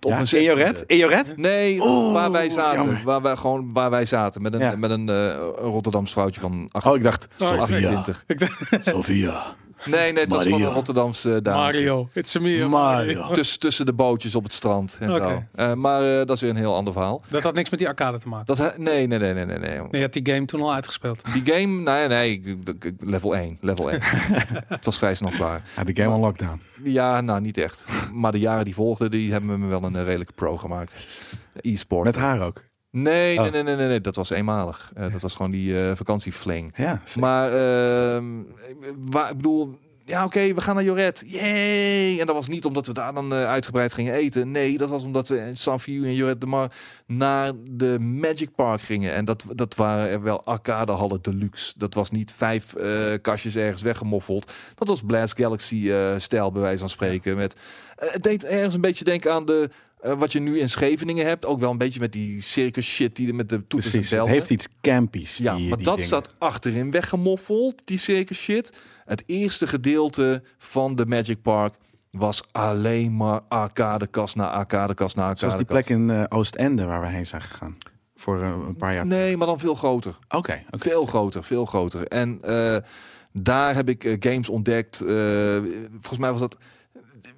[0.00, 0.16] Op Ja?
[0.16, 0.78] mijn In Joret?
[0.78, 0.86] 16e.
[0.86, 1.36] In Joret?
[1.36, 3.04] Nee, Oh, waar wij zaten.
[3.04, 4.42] Waar wij, gewoon waar wij zaten.
[4.42, 4.76] Met een, Ja.
[4.76, 7.60] met een, eh, een Rotterdams vrouwtje van Oh, ik dacht, Oh, Sofia.
[7.62, 8.24] 28.
[8.26, 9.54] Ik dacht, Sofia.
[9.84, 11.58] Nee, nee, dat was van een Rotterdamse dame.
[11.58, 12.66] Mario, it's a me.
[12.66, 13.30] Mario.
[13.32, 15.42] Tussen, tussen de bootjes op het strand en zo.
[15.54, 17.22] Eh, maar eh, dat is weer een heel ander verhaal.
[17.28, 18.56] Dat had niks met die arcade te maken.
[18.56, 19.58] Dat, nee, nee, nee, nee, nee.
[19.58, 19.80] nee.
[19.90, 21.22] Je had die game toen al uitgespeeld.
[21.32, 22.58] Die game, nee, nee,
[22.98, 23.58] level 1.
[23.60, 24.00] Level 1.
[24.66, 25.62] het was vrij snel klaar.
[25.76, 26.60] Ja, de game on lockdown.
[26.82, 27.84] Ja, nou, niet echt.
[28.12, 30.96] Maar de jaren die volgden, die hebben me wel een eh, redelijke pro gemaakt.
[31.60, 32.04] E-sport.
[32.04, 32.62] Met haar ook.
[32.96, 33.42] Nee, Oh.
[33.42, 34.90] nee, nee, nee, nee, nee, dat was eenmalig.
[34.94, 36.72] Eh, dat was gewoon die eh, vakantiefling.
[36.76, 38.24] Ja, Maar, ehm,
[38.98, 41.22] waar, ik bedoel, ja, oké, we gaan naar Joret.
[41.26, 42.20] Yay!
[42.20, 44.50] En dat was niet omdat we daar dan eh, uitgebreid gingen eten.
[44.50, 46.72] Nee, dat was omdat we in Sanfiu en Joret de Mar
[47.06, 49.12] naar de Magic Park gingen.
[49.12, 51.72] En dat, dat waren er wel arcadehallen deluxe.
[51.76, 52.74] Dat was niet vijf
[53.20, 54.52] kastjes ergens weggemoffeld.
[54.74, 57.36] Dat was Blast Galaxy-stijl, bij wijze van spreken.
[57.36, 57.54] Met,
[57.96, 59.70] het deed ergens een beetje denken aan de...
[60.02, 61.46] eh, wat je nu in Scheveningen hebt.
[61.46, 64.10] Ook wel een beetje met die circus shit die er met de toeters precies.
[64.10, 65.36] Het heeft iets campies.
[65.36, 66.10] Ja, die, maar die dat dingen.
[66.10, 68.72] zat achterin weggemoffeld, die circus shit.
[69.04, 71.74] Het eerste gedeelte van de Magic Park
[72.10, 75.86] was alleen maar arcadekast na arcadekast na Zoals die arcadekast.
[75.86, 77.78] plek in eh, Oostende waar we heen zijn gegaan.
[78.16, 79.06] Voor eh, een paar jaar.
[79.06, 80.18] Nee, maar dan veel groter.
[80.28, 80.62] Oké.
[80.70, 82.06] Veel groter, veel groter.
[82.06, 82.40] En
[83.32, 84.96] daar heb ik games ontdekt.
[84.96, 86.56] volgens mij was dat...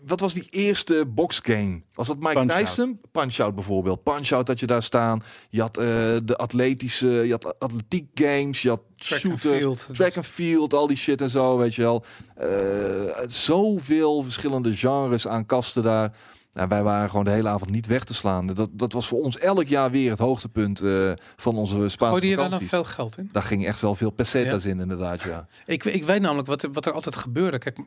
[0.07, 1.83] Wat was die eerste boxgame?
[1.95, 2.59] Was dat Mike Punch-Out.
[2.67, 3.01] Tyson?
[3.13, 4.03] Punch-Out bijvoorbeeld.
[4.03, 5.23] Punch-Out had je daar staan.
[5.51, 5.85] Je had eh,
[6.25, 7.07] de atletische...
[7.09, 8.63] Je had atletiek games.
[8.63, 9.59] Je had Track and shooters.
[9.59, 9.87] field.
[9.93, 12.05] Track and field, al die shit en zo, weet je wel.
[12.35, 16.17] Eh, zoveel verschillende genres aan kasten daar.
[16.55, 18.47] Nou, wij waren gewoon de hele avond niet weg te slaan.
[18.47, 22.27] Dat, dat was voor ons elk jaar weer het hoogtepunt eh, van onze Spaanse Gooide
[22.29, 22.69] je daar dan vakanties.
[22.69, 23.29] veel geld in?
[23.33, 25.47] Daar ging echt wel veel pesetas in, inderdaad, ja.
[25.67, 27.59] Ik, ik weet namelijk wat, er- wat er altijd gebeurde.
[27.59, 27.79] Kijk,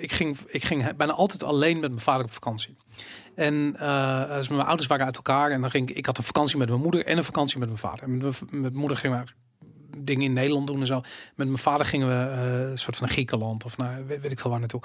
[0.00, 2.76] ik ging, ik ging bijna altijd alleen met mijn vader op vakantie.
[3.34, 6.24] En eh, als mijn ouders waren uit elkaar en dan ging ik, ik had een
[6.24, 8.02] vakantie met mijn moeder en een vakantie met mijn vader.
[8.02, 9.32] En met, mijn- moeder gingen we
[9.98, 11.00] dingen in Nederland doen en zo.
[11.34, 14.32] Met mijn vader gingen we eh, een soort van naar Griekenland of naar weet, weet
[14.32, 14.80] ik veel waar naartoe.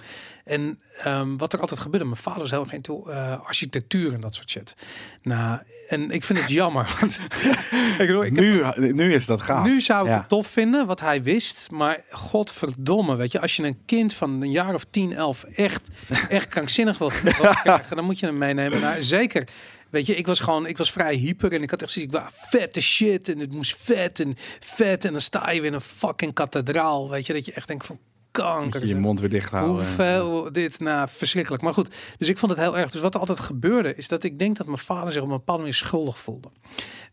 [0.46, 4.20] En ehm, wat er altijd gebeurde, mijn vader was heel erg into eh, architectuur en
[4.20, 4.76] dat soort shit.
[5.22, 6.96] Nou, en ik vind het jammer.
[7.00, 7.20] Want,
[7.92, 9.66] ik bedoel, ik heb Nu, nu is dat gaaf.
[9.66, 10.18] nu zou ik Ja.
[10.18, 14.42] het tof vinden wat hij wist, maar godverdomme, weet je, als je een kind van
[14.42, 15.88] een jaar of 10, 11 echt,
[16.30, 18.82] echt krankzinnig wil, wil krijgen, dan moet je hem meenemen.
[18.82, 19.48] Nou, zeker.
[19.92, 22.22] Weet je, ik was gewoon, ik was vrij hyper en ik had echt zoiets, ik
[22.34, 25.82] vette shit en het moest vet en vet en dan sta je weer in een
[25.82, 28.00] fucking kathedraal, weet je, dat je echt denkt van
[28.32, 28.82] kanker.
[28.82, 29.86] je je mond weer dicht houden.
[29.86, 31.64] Hoeveel dit, nou, verschrikkelijk.
[31.64, 32.92] Maar goed, dus ik vond het heel erg.
[32.92, 35.36] Dus wat er altijd gebeurde, is dat ik denk dat mijn vader zich op een
[35.36, 36.50] bepaalde manier schuldig voelde.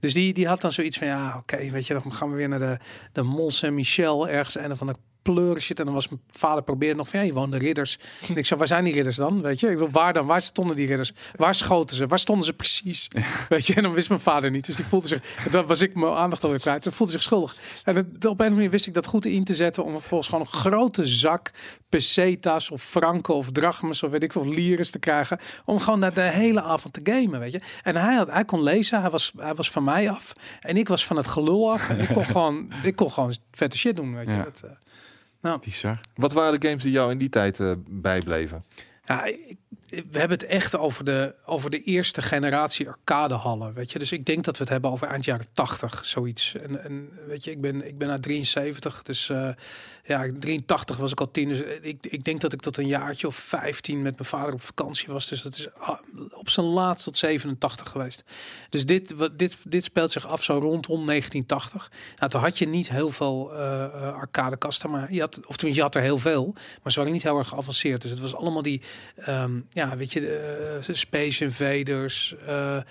[0.00, 2.48] Dus die, die had dan zoiets van, ja, oké, weet je, dan gaan we weer
[2.48, 2.78] naar de,
[3.12, 5.78] de Mont Saint-Michel, ergens en van de pleuren shit.
[5.78, 7.98] En dan was mijn vader probeerde nog van, ja, je woonde ridders.
[8.28, 9.42] En ik zei, waar zijn die ridders dan?
[9.42, 10.26] Weet je, ik wil waar dan?
[10.26, 11.12] Waar stonden die ridders?
[11.36, 12.06] Waar schoten ze?
[12.06, 13.10] Waar stonden ze precies?
[13.48, 14.66] Weet je, en dan wist mijn vader niet.
[14.66, 16.84] Dus die voelde zich, dan was ik mijn aandacht alweer kwijt.
[16.84, 17.56] Hij voelde zich schuldig.
[17.84, 19.92] En het, op een of andere manier wist ik dat goed in te zetten om
[19.92, 21.50] vervolgens gewoon een grote zak
[21.88, 25.38] pesetas of franken of drachmes of weet ik veel, lires te krijgen.
[25.64, 27.60] Om gewoon naar de hele avond te gamen, weet je.
[27.82, 30.32] En hij, had, hij kon lezen, hij was, hij was van mij af.
[30.60, 31.88] En ik was van het gelul af.
[31.88, 34.32] En ik kon gewoon, ik kon gewoon vette shit doen, weet je.
[34.32, 34.42] Ja.
[34.42, 34.70] Dat, eh,
[35.40, 36.00] nou, Bizar.
[36.14, 38.64] Wat waren de games die jou in die tijd eh, bijbleven?
[39.04, 39.56] ja, ik,
[39.88, 43.98] we hebben het echt over de, over de eerste generatie arcadehallen, weet je.
[43.98, 46.54] Dus ik denk dat we het hebben over eind jaren 80, zoiets.
[46.54, 49.48] En, weet je, ik ben, ik ben uit 73, dus uh,
[50.04, 51.48] ja, 83 was ik al tien.
[51.48, 54.62] Dus ik, ik denk dat ik tot een jaartje of 15 met mijn vader op
[54.62, 55.28] vakantie was.
[55.28, 55.98] Dus dat is ah,
[56.30, 58.24] op zijn laatst tot 87 geweest.
[58.70, 61.90] Dus dit, dit, dit speelt zich af zo rondom 1980.
[62.18, 63.58] Nou, toen had je niet heel veel uh,
[64.14, 66.52] arcadekasten, maar je had, of tenminste, je had er heel veel,
[66.82, 68.02] maar ze waren niet heel erg geavanceerd.
[68.02, 68.82] Dus het was allemaal die,
[69.28, 72.84] um, ja, weet je, uh, Space Invaders, een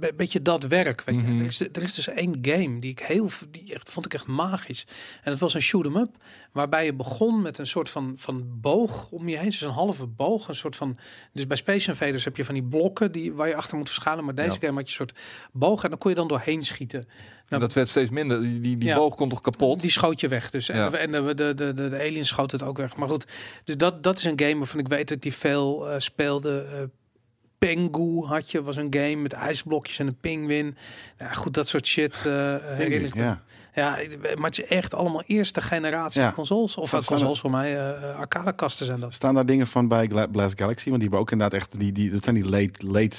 [0.00, 1.02] uh, beetje dat werk.
[1.04, 1.20] Weet je.
[1.20, 1.40] Mm -hmm.
[1.40, 4.26] er, is, er is dus één game die ik heel, die echt, vond ik echt
[4.26, 4.86] magisch.
[5.22, 6.16] En het was een shoot 'em up
[6.56, 9.44] waarbij je begon met een soort van, van boog om je heen.
[9.44, 10.98] Dus een halve boog, een soort van...
[11.32, 14.24] Dus bij Space Invaders heb je van die blokken die, waar je achter moet verschalen.
[14.24, 14.66] Maar deze ja.
[14.66, 15.14] game had je een soort
[15.52, 17.08] boog en dan kon je dan doorheen schieten.
[17.48, 18.40] Nou, dat werd steeds minder.
[18.40, 19.80] Die, die, die ja, boog kon toch kapot?
[19.80, 20.50] Die schoot je weg.
[20.50, 20.66] Dus.
[20.66, 20.92] Ja.
[20.92, 22.96] En, de, de, de, de, de aliens schoot het ook weg.
[22.96, 23.26] Maar goed,
[23.64, 26.68] dus dat, dat is een game waarvan ik weet dat ik die veel uh, speelde.
[26.72, 26.82] Uh,
[27.58, 30.76] Pengu had je, was een game met ijsblokjes en een pinguïn.
[31.18, 33.22] Nou, goed, dat soort shit uh, herinner ik me.
[33.22, 33.42] Ja.
[33.76, 33.98] Ja,
[34.36, 36.32] maar het is echt allemaal eerste generatie Ja.
[36.32, 36.76] consoles.
[36.76, 39.14] Of uh, consoles voor mij, uh, arcadekasten zijn dat.
[39.14, 40.84] Staan daar dingen van bij Gla- Blast Galaxy?
[40.88, 43.16] Want die hebben ook inderdaad echt, die, die, dat zijn die late, late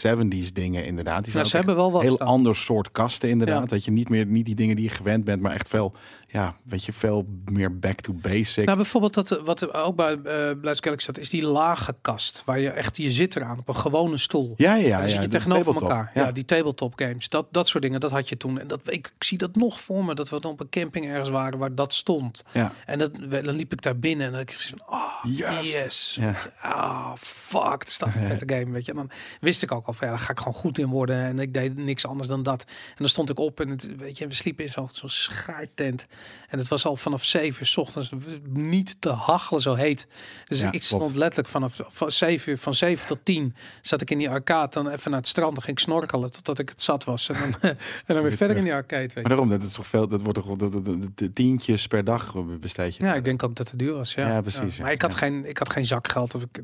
[0.47, 1.23] 70s dingen inderdaad.
[1.23, 2.27] Die zijn Nou, ze hebben wel wat heel staan.
[2.27, 3.59] ander soort kasten inderdaad.
[3.61, 3.65] Ja.
[3.65, 5.93] Dat je niet meer, niet die dingen die je gewend bent, maar echt veel,
[6.27, 8.65] ja, weet je, veel meer back to basic.
[8.65, 11.93] Nou, bijvoorbeeld dat, eh, wat er ook bij uh, Blast Galaxy staat, is die lage
[12.01, 12.41] kast.
[12.45, 14.53] Waar je echt, je zit eraan op een gewone stoel.
[14.57, 15.89] ja, ja, Ja, dan zit je tegenover tabletop.
[15.89, 16.11] elkaar.
[16.13, 16.31] Ja.
[16.31, 17.29] die tabletop games.
[17.29, 18.59] Dat, dat soort dingen, dat had je toen.
[18.59, 21.05] En dat, ik, ik zie dat nog voor me, dat we dan op een camping
[21.07, 22.43] ergens waren waar dat stond.
[22.53, 22.73] Ja.
[22.85, 25.71] En dat, dan liep ik daar binnen en dan kreeg ik van, oh, Yes.
[25.71, 26.17] yes.
[26.19, 26.35] Ja.
[26.61, 28.91] Ah, fuck, het staat een vette game, weet je.
[28.91, 31.15] En dan wist ik ook al van, ja, daar ga ik gewoon goed in worden.
[31.23, 32.63] En ik deed niks anders dan dat.
[32.67, 36.05] En dan stond ik op en het, weet je, we sliepen in zo'n zo'n schaaittent.
[36.49, 38.11] En het was al vanaf zeven uur 's ochtends
[38.49, 40.07] niet te hachelen zo heet.
[40.45, 44.11] Dus Ja, ik stond letterlijk vanaf van zeven uur, van zeven tot tien zat ik
[44.11, 44.69] in die arcade.
[44.69, 47.29] Dan even naar het strand, dan ging ik snorkelen totdat ik het zat was.
[47.29, 47.55] En dan,
[48.05, 49.19] en dan weer verder in die arcade, weet je.
[49.19, 52.95] Maar daarom, dat is toch veel, dat wordt toch de, de, tientjes per dag besteed
[52.95, 53.03] je.
[53.03, 54.13] Ja, ik denk ook dat het duur was.
[54.13, 54.83] Ja, Ja, precies, ja.
[54.83, 56.35] Maar ik had, geen, ik had geen zakgeld.
[56.35, 56.61] Of ik,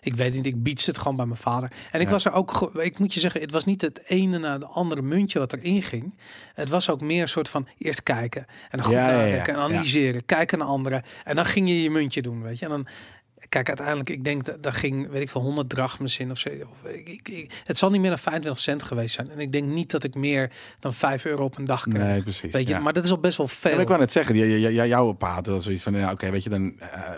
[0.00, 1.72] ik weet niet, ik biedste het gewoon bij mijn vader.
[1.90, 4.58] En ik was er ook, ik moet je zeggen, het was niet het ene na
[4.58, 6.14] de andere muntje wat erin ging.
[6.54, 10.24] Het was ook meer een soort van eerst kijken en dan goed nadenken en analyseren.
[10.24, 11.02] Kijken naar anderen.
[11.24, 12.64] En dan ging je je muntje doen, weet je.
[12.64, 12.86] En dan,
[13.48, 16.48] kijk, uiteindelijk, ik denk dat daar ging, weet ik veel, 100 drachmes in of zo.
[16.48, 19.30] Of, ik, het zal niet meer dan 25 cent geweest zijn.
[19.30, 22.02] En ik denk niet dat ik meer dan 5 euro op een dag kreeg.
[22.02, 22.52] Nee, precies.
[22.52, 22.80] Weet je, ja.
[22.80, 23.80] maar dat is al best wel veel.
[23.80, 27.10] ik wou net zeggen, jouw pa had wel zoiets van, oké, weet je, dan, eh,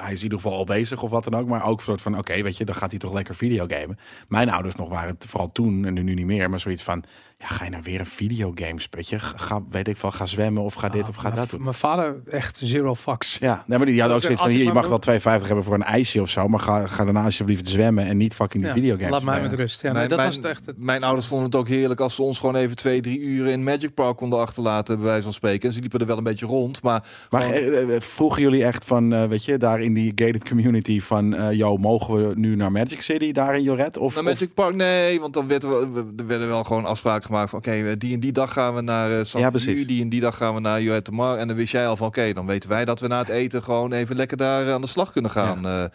[0.00, 2.00] hij is in ieder geval al bezig of wat dan ook, maar ook een soort
[2.00, 3.98] van, oké, weet je, dan gaat hij toch lekker videogamen.
[4.28, 7.04] Mijn ouders nog waren het vooral toen en nu niet meer, maar zoiets van,
[7.38, 9.18] ja, ga je nou weer een videogame spetje?
[9.18, 11.62] Ga, weet ik wel, ga zwemmen of ga dit of ga dat doen.
[11.62, 13.38] Mijn vader echt zero fucks.
[13.38, 15.74] Ja, nee, maar die hadden ook zoiets van, hier, je mag wel 2,50 hebben voor
[15.74, 18.78] een ijsje of zo, maar ga, ga daarna alsjeblieft zwemmen en niet fucking die Ja,
[18.78, 19.82] videogames Laat mij met rust.
[19.82, 20.66] Ja, nee, mijn, dat mijn, was het echt.
[20.66, 23.52] Het, mijn ouders vonden het ook heerlijk als ze ons gewoon even twee, drie uren
[23.52, 25.68] in Magic Park konden achterlaten, bij wijze van spreken.
[25.68, 28.64] En ze liepen er wel een beetje rond, maar Maar gewoon- eh, eh, vroegen jullie
[28.64, 32.56] echt van, eh, weet je, daar in die gated community van, yo, mogen we nu
[32.56, 33.96] naar Magic City, daar in Joret?
[33.96, 35.80] Of, naar of- Magic Park, nee, want dan werd er, wel-
[36.16, 38.80] er werden wel gewoon afspraken gemaakt van, oké, eh, die en die dag gaan we
[38.80, 39.86] naar uh, Ja, precies.
[39.86, 41.38] die en die dag gaan we naar Joette Mar.
[41.38, 43.62] En dan wist jij al van, oké, dan weten wij dat we na het eten
[43.62, 45.90] gewoon even lekker daar aan de slag kunnen gaan.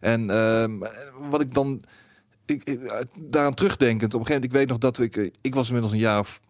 [0.00, 0.70] en ehm,
[1.30, 1.82] wat ik dan,
[2.46, 5.66] ik, ik, daaraan terugdenkend, op een gegeven moment, ik weet nog dat ik, ik was
[5.66, 6.40] inmiddels een jaar of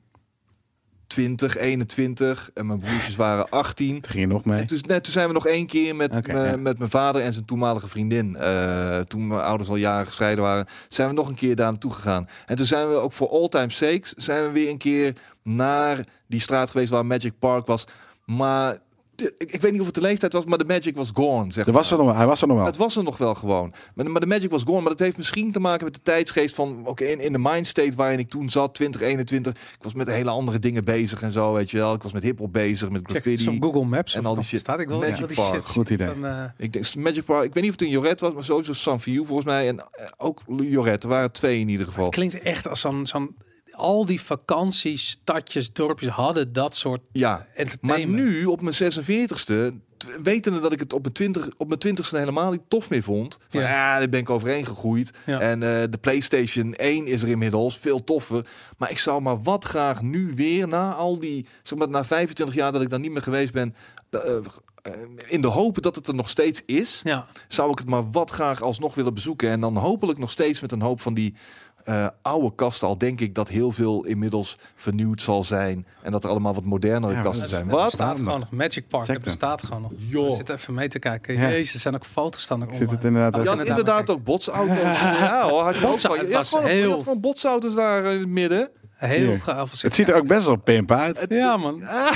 [1.13, 4.01] 20, 21 en mijn broertjes waren 18.
[4.01, 4.61] Toen ging je nog mee.
[4.61, 6.57] En toen, toen zijn we nog één keer met, Oké, me- ja.
[6.57, 8.37] met mijn vader en zijn toenmalige vriendin.
[8.37, 11.93] eh, toen mijn ouders al jaren gescheiden waren, zijn we nog een keer daar naartoe
[11.93, 12.29] gegaan.
[12.47, 16.05] En toen zijn we ook voor all time sakes, zijn we weer een keer naar
[16.27, 17.85] die straat geweest waar Magic Park was.
[18.25, 18.79] Maar
[19.15, 21.53] de- ik, ik weet niet of het de leeftijd was, maar de Magic was gone.
[21.53, 21.99] Zeg Er was maar.
[21.99, 22.67] er nog, hij was er nog wel.
[22.67, 23.73] Het was er nog wel gewoon.
[23.95, 24.81] Maar, maar de Magic was gone.
[24.81, 26.83] Maar dat heeft misschien te maken met de tijdsgeest van...
[26.85, 29.53] Oké, in, in de mindstate waarin ik toen zat, 2021.
[29.53, 31.95] Ik was met hele andere dingen bezig en zo, weet je wel.
[31.95, 33.57] Ik was met hiphop bezig, met graffiti.
[33.61, 34.61] Google Maps en al die shit.
[34.61, 35.67] Staat ik wel Magic Park, shit.
[35.67, 36.07] goed idee.
[36.07, 37.45] Dan, eh, Ik denk Magic Park.
[37.45, 39.69] Ik weet niet of het in Joret was, maar sowieso Sanview volgens mij.
[39.69, 41.03] En eh, ook Joret.
[41.03, 42.05] Er waren twee in ieder geval.
[42.05, 43.37] het klinkt echt als zo'n zo'n
[43.75, 47.47] al die vakanties, stadjes, dorpjes hadden dat soort Ja,
[47.81, 51.97] maar nu op mijn 46ste, t- wetende dat ik het op mijn 20 op mijn
[51.99, 53.39] 20ste helemaal niet tof meer vond.
[53.49, 53.69] Van, Ja.
[53.69, 55.11] ja, daar ben ik overheen gegroeid.
[55.27, 55.41] Ja.
[55.41, 58.47] En eh, de PlayStation 1 is er inmiddels veel toffer.
[58.79, 62.57] Maar ik zou maar wat graag nu weer na al die, zeg maar, na 25
[62.57, 63.75] jaar dat ik daar niet meer geweest ben.
[64.11, 64.37] eh,
[64.83, 64.93] eh,
[65.27, 68.31] in de hoop dat het er nog steeds is, Ja, zou ik het maar wat
[68.31, 69.49] graag alsnog willen bezoeken.
[69.51, 71.35] En dan hopelijk nog steeds met een hoop van die
[71.85, 72.89] eh, oude kasten.
[72.89, 75.87] Al denk ik dat heel veel inmiddels vernieuwd zal zijn.
[76.03, 77.63] En dat er allemaal wat modernere Ja, kasten zijn.
[77.63, 77.85] Het Wat?
[77.85, 78.51] bestaat Staan gewoon nog.
[78.51, 79.91] Magic Park, het bestaat gewoon nog.
[79.97, 80.29] Joh.
[80.29, 81.35] We zitten even mee te kijken.
[81.35, 81.49] Ja.
[81.49, 84.11] Jezus, er zijn ook foto's staan er zit het inderdaad Oh, Je had Ja, inderdaad
[84.11, 84.77] ook botsauto's.
[85.19, 86.23] ja, hoor, had je ook Botsa- gewoon.
[86.27, 88.71] Je het had gewoon, je heel- had gewoon botsauto's daar in het midden.
[88.97, 89.81] Heel gaaf.
[89.83, 91.27] Het ziet er ook best wel pimp uit.
[91.29, 91.83] Ja, man.
[91.89, 92.11] Ah,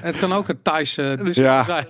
[0.00, 1.64] Het kan ook een Thaise disco Ja.
[1.64, 1.86] zijn.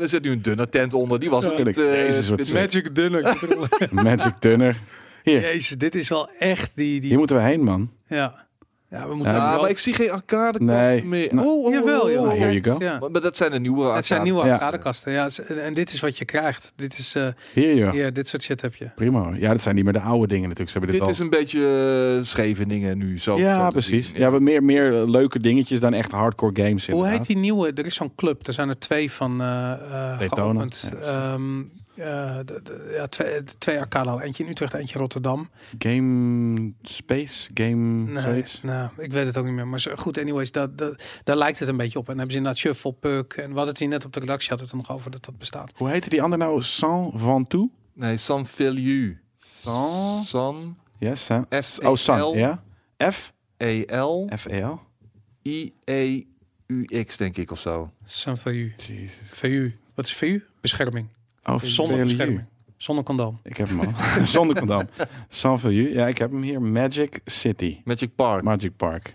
[0.00, 1.20] er zit nu een dunne tent onder.
[1.20, 1.76] Die was het Tuurlijk.
[1.76, 1.86] niet.
[1.86, 2.52] eh, Jezus, wat het-.
[2.52, 3.36] Magic Dunner.
[3.90, 4.76] Magic Dunner.
[5.24, 7.00] Hier, Jezus, dit is wel echt die...
[7.00, 7.90] die hier moeten we heen, man.
[8.08, 8.42] ja.
[8.90, 9.34] ja, we moeten...
[9.34, 11.04] Ja, Ja, maar ik zie geen arcade Nee.
[11.04, 11.34] meer.
[11.34, 12.22] Nou, Oh, oh, Jawel, oh, joh.
[12.22, 12.28] oh.
[12.38, 12.84] Here you go.
[12.84, 12.98] Ja.
[13.10, 14.52] Maar, dat zijn de nieuwe Het zijn nieuwe Ja.
[14.52, 15.12] arcadekasten.
[15.12, 16.72] Ja, en dit is wat je krijgt.
[16.76, 17.14] Dit is...
[17.14, 17.90] eh Hier, joh.
[17.90, 18.90] hier, dit soort shit heb je.
[18.94, 19.30] Prima.
[19.36, 20.70] Ja, dat zijn niet meer de oude dingen natuurlijk.
[20.70, 23.18] Ze hebben dit, Dit is een beetje uh, Scheveningen nu.
[23.18, 24.12] Zo, ja, precies.
[24.14, 26.86] Ja, wat meer, meer eh, leuke dingetjes dan echt hardcore games.
[26.86, 27.18] Hoe inderdaad.
[27.18, 27.72] heet die nieuwe?
[27.74, 28.46] Er is zo'n club.
[28.46, 30.42] Er zijn er twee van eh eh Daytona.
[30.52, 30.90] geopend.
[31.00, 31.62] Ja, Ehm,
[31.96, 35.50] eh, de- de- ja, twee, twee arcade Eentje in Utrecht, eentje in Rotterdam.
[35.78, 37.50] Game Space?
[37.54, 38.60] Game Nee, zoiets?
[38.62, 39.66] nou, ik weet het ook niet meer.
[39.68, 42.08] Maar zo- goed, anyways, dat, dat, daar lijkt het een beetje op.
[42.08, 43.32] En dan hebben ze inderdaad Shuffle, Puck.
[43.32, 45.24] En hadden het hier net op de redactie hadden we het er nog over dat
[45.24, 45.72] dat bestaat.
[45.76, 46.62] Hoe heette die ander nou?
[46.62, 47.72] San Ventoux?
[47.92, 49.20] Nee, San Filiu.
[49.38, 50.24] San...
[50.24, 51.46] San Ja, San.
[51.62, 52.20] F Oh, San.
[52.20, 52.62] L Ja?
[53.10, 53.32] F?
[53.56, 54.80] E L F-E-L?
[55.46, 56.22] I E
[56.66, 57.90] U X denk ik of zo.
[58.04, 58.72] San VU.
[58.76, 59.30] Jezus.
[59.32, 59.70] VU.
[59.94, 60.40] Wat is VU?
[60.60, 61.08] Bescherming.
[61.44, 62.44] Oh, Zonder bescherming.
[62.76, 63.40] Zonder condoom.
[63.42, 63.92] Ik heb hem al.
[64.26, 64.88] Zonder condoom.
[65.28, 65.94] San Feliu.
[65.94, 66.62] Ja, ik heb hem hier.
[66.62, 67.80] Magic City.
[67.84, 68.42] Magic Park.
[68.42, 69.14] Magic Park.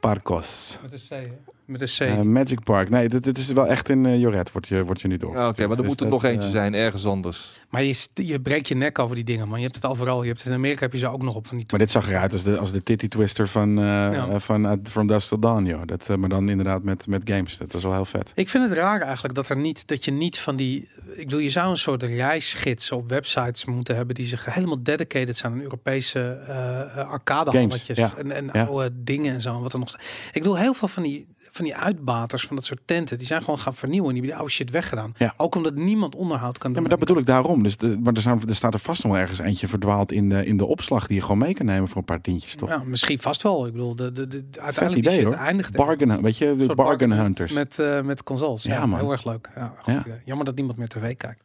[0.00, 0.78] Parkos.
[0.82, 1.28] Met een C, hè?
[1.66, 2.00] Met een C.
[2.00, 2.90] Eh, Magic Park.
[2.90, 5.34] Nee, dit, dit is wel echt in uh, Joret, wordt je, wordt je nu door.
[5.34, 7.60] Ja, Oké, maar er Dus moet er nog eentje eh, zijn, ergens anders.
[7.70, 9.58] Maar je, je breekt je nek over die dingen, man.
[9.58, 10.22] Je hebt het overal.
[10.22, 11.90] Je hebt het in Amerika heb je ze ook nog op van die Maar dit
[11.90, 14.28] zag eruit als de, als de titty twister van, eh Ja.
[14.28, 15.80] eh, van uh, From Dusk Till Dawn, joh.
[15.86, 17.56] Dat, eh, maar dan inderdaad met, met games.
[17.58, 18.32] Dat was wel heel vet.
[18.34, 20.88] Ik vind het raar eigenlijk dat er niet dat je niet van die.
[21.14, 25.36] Ik bedoel, je zou een soort reisgids op websites moeten hebben die zich helemaal dedicated
[25.36, 28.18] zijn aan Europese eh eh, arcadehalletjes Games, ja.
[28.18, 28.64] en, en Ja.
[28.64, 29.54] oude dingen en zo.
[29.56, 29.96] en Wat er nog.
[30.32, 33.40] Ik bedoel, heel veel van die van die uitbaters van dat soort tenten, die zijn
[33.42, 34.08] gewoon gaan vernieuwen.
[34.12, 35.14] Die hebben die oude shit weggedaan.
[35.16, 35.34] Ja.
[35.36, 36.82] Ook omdat niemand onderhoud kan Ja, doen.
[36.88, 37.62] maar dat bedoel ik daarom.
[37.62, 40.28] Dus de, maar er, zijn, er staat er vast nog wel ergens eentje verdwaald in
[40.28, 42.68] de, in de opslag die je gewoon mee kan nemen voor een paar tientjes, toch?
[42.68, 43.66] Ja, misschien vast wel.
[43.66, 44.26] Ik bedoel, de, de,
[44.60, 45.34] uiteindelijk die idee shit hoor.
[45.34, 45.76] eindigt.
[45.76, 47.52] Bargain, weet je, de bargain hunters.
[47.52, 48.62] Met, eh, met consoles.
[48.62, 48.98] Ja, Ja, man.
[48.98, 49.48] heel erg leuk.
[49.56, 50.00] Ja, goed Ja.
[50.00, 50.14] idee.
[50.24, 51.42] Jammer dat niemand meer tv kijkt.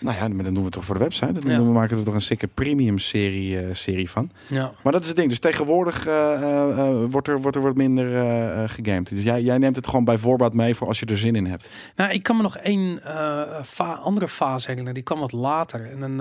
[0.00, 1.32] Nou ja, dan doen we het toch voor de website.
[1.32, 1.58] Dan Ja.
[1.58, 4.30] we maken er toch een sikke premium serie, eh, serie van.
[4.46, 4.72] Ja.
[4.82, 5.28] Maar dat is het ding.
[5.28, 6.32] Dus tegenwoordig eh,
[6.78, 8.06] eh, wordt, er, wordt er wat minder
[8.68, 9.08] gegamed.
[9.08, 11.46] Dus jij, jij neemt het gewoon bij voorbaat mee voor als je er zin in
[11.46, 11.70] hebt.
[11.96, 13.00] Nou, ik kan me nog één
[13.64, 14.94] fa- andere fase herinneren.
[14.94, 15.84] Die kwam wat later.
[15.90, 16.18] En een,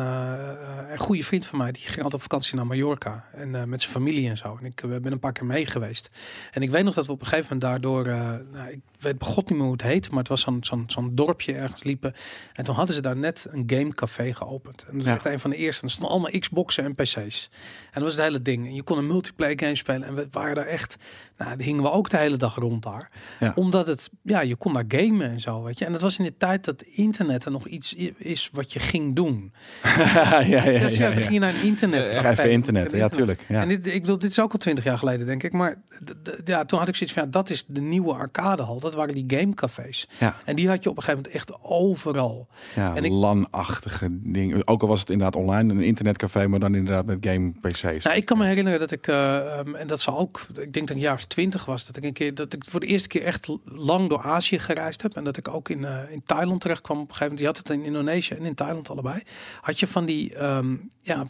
[0.92, 3.26] een goede vriend van mij, die ging altijd op vakantie naar Mallorca.
[3.34, 4.58] En met zijn familie en zo.
[4.62, 6.10] En ik ben een paar keer mee geweest.
[6.52, 8.06] En ik weet nog dat we op een gegeven moment daardoor...
[8.54, 10.10] nou, ik weet begot niet meer hoe het heet.
[10.10, 12.14] Maar het was zo'n zo'n zo'n dorpje ergens liepen.
[12.54, 14.82] En toen hadden ze daar net een gamecafé geopend.
[14.82, 15.14] En dat was Ja.
[15.16, 15.82] echt een van de eerste.
[15.82, 17.50] En er stonden allemaal Xboxen en PC's.
[17.86, 18.68] En dat was het hele ding.
[18.68, 20.08] En je kon een multiplayer game spelen.
[20.08, 20.98] En we waren daar echt...
[21.38, 23.52] Nou, hingen we ook de hele dag rond daar Ja.
[23.56, 25.86] omdat het, ja, je kon daar gamen en zo, weet je.
[25.86, 29.16] En dat was in de tijd dat internet er nog iets is wat je ging
[29.16, 29.54] doen.
[29.84, 30.80] ja, ja, ja.
[30.80, 32.12] dus ja, ging je naar een internet.
[32.12, 32.92] Ja, even internet.
[32.92, 33.46] Ja, tuurlijk.
[33.48, 33.62] Ja.
[33.62, 35.54] En dit, ik bedoel, dit is ook al twintig jaar geleden, denk ik.
[35.54, 35.82] Maar
[36.46, 38.80] ja, toen had ik zoiets van, ja, dat is de nieuwe arcadehal.
[38.80, 40.08] Dat waren die gamecafés.
[40.20, 40.38] Ja.
[40.46, 42.48] En die had je op een gegeven moment echt overal.
[42.76, 44.68] Ja, En ik- LAN-achtige dingen.
[44.68, 48.04] Ook al was het inderdaad online, een internetcafé, maar dan inderdaad met game PC's.
[48.04, 50.88] Nou, ik kan me herinneren dat ik, eh, ehm, en dat zal ook, ik denk
[50.88, 53.08] dat een jaar of twintig was, dat ik een keer, dat ik voor de eerste
[53.08, 55.16] keer echt lang door Azië gereisd heb.
[55.16, 56.98] En dat ik ook in, eh, in Thailand terecht kwam.
[56.98, 59.22] Op een gegeven moment, je had het in Indonesië en in Thailand allebei.
[59.62, 61.28] Had je van die, ehm, ja,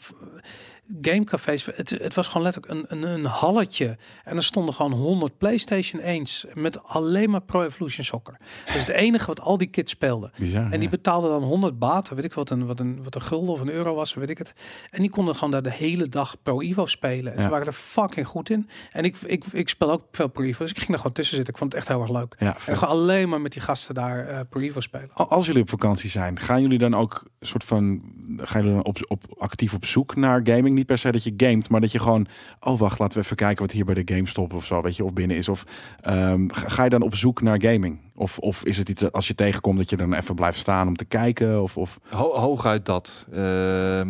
[1.01, 1.65] gamecafés.
[1.75, 3.97] Het, het was gewoon letterlijk een, een, een halletje.
[4.23, 8.37] En er stonden gewoon 100 PlayStation 1's met alleen maar Pro Evolution Soccer.
[8.65, 10.31] Dat is het enige wat al die kids speelden.
[10.39, 10.71] Bizar.
[10.71, 13.49] En die betaalden dan 100 baht, weet ik wat een, wat een, wat een gulden
[13.49, 14.53] of een euro was, weet ik het.
[14.89, 17.31] En die konden gewoon daar de hele dag Pro Evo spelen.
[17.31, 17.43] En Ja.
[17.43, 18.69] ze waren er fucking goed in.
[18.91, 21.35] En ik, ik, ik speel ook veel Pro Evo, dus ik ging er gewoon tussen
[21.35, 21.53] zitten.
[21.53, 22.35] Ik vond het echt heel erg leuk.
[22.39, 25.09] Ja, En gewoon alleen maar met die gasten daar eh Pro Evo spelen.
[25.13, 28.01] Al- Als jullie op vakantie zijn, gaan jullie dan ook soort van,
[28.37, 30.75] gaan jullie dan op, op, actief op zoek naar gaming?
[30.77, 32.27] Niet per se dat je gamet, maar dat je gewoon,
[32.59, 35.03] oh wacht, laten we even kijken wat hier bij de GameStop of zo, weet je,
[35.03, 35.49] of binnen is.
[35.49, 35.65] Of
[36.01, 37.99] ehm, ga ga je dan op zoek naar gaming?
[38.19, 40.95] Of, of is het iets als je tegenkomt dat je dan even blijft staan om
[40.95, 41.61] te kijken?
[41.61, 43.25] Of, of Ho hooguit dat.
[43.33, 44.07] Ehm,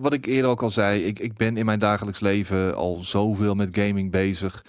[0.00, 3.54] wat ik eerder ook al zei, ik, ik ben in mijn dagelijks leven al zoveel
[3.54, 4.64] met gaming bezig.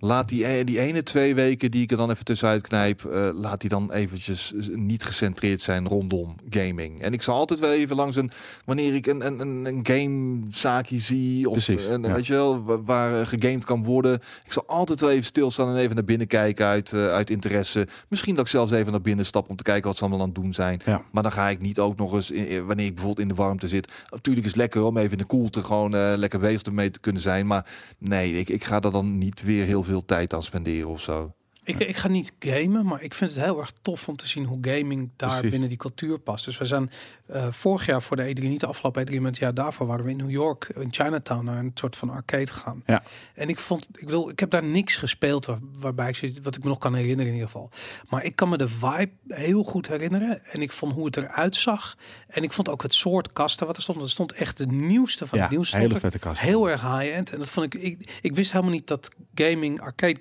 [0.00, 3.28] Laat die, e- die ene twee weken die ik er dan even tussenuit knijp, eh,
[3.34, 7.00] laat die dan eventjes niet gecentreerd zijn rondom gaming.
[7.02, 8.30] En ik zal altijd wel even langs een,
[8.64, 12.12] wanneer ik een, een, een, gamezaakje zie, of Precies, een, ja.
[12.14, 14.14] weet je wel, wa- waar eh, gegamed kan worden.
[14.44, 17.86] Ik zal altijd wel even stilstaan en even naar binnen kijken uit, eh, uit interesse.
[18.08, 20.20] Misschien misschien dat ik zelfs even naar binnen stap om te kijken wat ze allemaal
[20.20, 20.80] aan het doen zijn.
[20.84, 21.04] Ja.
[21.12, 23.42] Maar dan ga ik niet ook nog eens, in- in- wanneer ik bijvoorbeeld in de
[23.42, 23.92] warmte zit.
[24.10, 27.00] Natuurlijk is het lekker om even in de koelte gewoon eh, lekker bezig mee te
[27.00, 27.46] kunnen zijn.
[27.46, 27.66] Maar
[27.98, 31.32] nee, ik, ik ga daar dan niet weer heel veel tijd aan spenderen of zo.
[31.64, 34.44] Ik, ik ga niet gamen, maar ik vind het heel erg tof om te zien
[34.44, 35.50] hoe gaming daar Precies.
[35.50, 36.44] binnen die cultuur past.
[36.44, 36.90] Dus we zijn
[37.26, 40.04] eh, vorig jaar voor de E3, niet de afgelopen E3, maar het jaar daarvoor waren
[40.04, 42.82] we in New York, in Chinatown, naar een soort van arcade gegaan.
[42.86, 43.02] Ja.
[43.34, 46.56] En ik vond, ik wil, ik heb daar niks gespeeld waar- waarbij ik zit, wat
[46.56, 47.70] ik me nog kan herinneren in ieder geval.
[48.08, 51.56] Maar ik kan me de vibe heel goed herinneren en ik vond hoe het eruit
[51.56, 51.96] zag.
[52.28, 54.00] En ik vond ook het soort kasten wat er stond.
[54.00, 55.76] Er stond echt de nieuwste van Ja, het nieuwste.
[55.76, 56.18] hele vette.
[56.34, 57.32] Heel erg high-end.
[57.32, 58.18] En dat vond ik, ik.
[58.22, 60.20] Ik wist helemaal niet dat gaming, arcade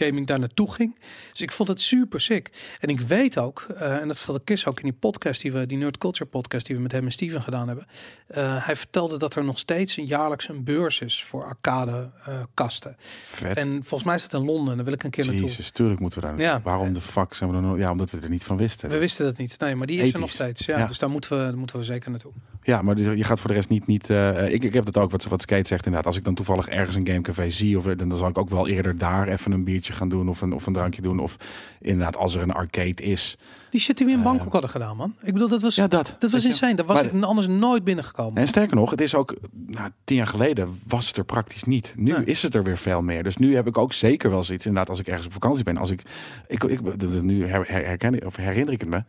[0.00, 0.98] gaming daar naartoe ging.
[1.30, 2.50] Dus ik vond het super sick.
[2.80, 5.66] En ik weet ook, eh, en dat vertelde Chris ook in die podcast die we,
[5.66, 7.86] die Nerd Culture podcast die we met hem en Steven gedaan hebben.
[8.28, 12.34] eh, hij vertelde dat er nog steeds een jaarlijks een beurs is voor arcade eh,
[12.54, 12.96] kasten.
[13.22, 13.56] Vet.
[13.56, 14.76] En volgens mij is dat in Londen.
[14.76, 15.44] Daar wil ik een keer naartoe.
[15.44, 16.60] Jezus, tuurlijk moeten we daar Ja.
[16.62, 17.78] Waarom de fuck zijn we er nog?
[17.78, 18.88] Ja, omdat we er niet van wisten.
[18.90, 19.60] We wisten dat niet.
[19.60, 20.66] Nee, maar die is er nog steeds.
[20.66, 20.86] Ja, Ja.
[20.86, 22.32] Dus daar moeten we, daar moeten we zeker naartoe.
[22.62, 23.86] Ja, maar dus je gaat voor de rest niet...
[23.86, 24.08] niet
[24.48, 26.06] ik, ik heb dat ook, wat, wat Skate zegt inderdaad.
[26.06, 27.78] Als ik dan toevallig ergens een gamecafé zie...
[27.78, 30.28] Of, dan, dan zal ik ook wel eerder daar even een biertje gaan doen...
[30.28, 31.18] of een, of een drankje doen.
[31.18, 31.36] Of
[31.80, 33.38] inderdaad, als er een arcade is.
[33.70, 35.14] Die shit die we in Eh, Bangkok hadden gedaan, man.
[35.22, 36.16] Ik bedoel, dat was, Ja, dat.
[36.18, 36.74] dat was insane.
[36.74, 38.42] Dat was Maar- ik anders nooit binnengekomen.
[38.42, 39.36] En sterker nog, het is ook...
[39.66, 41.92] Nou, tien jaar geleden was het er praktisch niet.
[41.96, 42.24] Nu Nee.
[42.24, 43.22] is het er weer veel meer.
[43.22, 44.66] Dus nu heb ik ook zeker wel zoiets...
[44.66, 45.76] Inderdaad, als ik ergens op vakantie ben...
[45.76, 46.02] Als ik,
[46.46, 49.02] ik, ik, dat- nu her, her- herken ik, of herinner ik het me...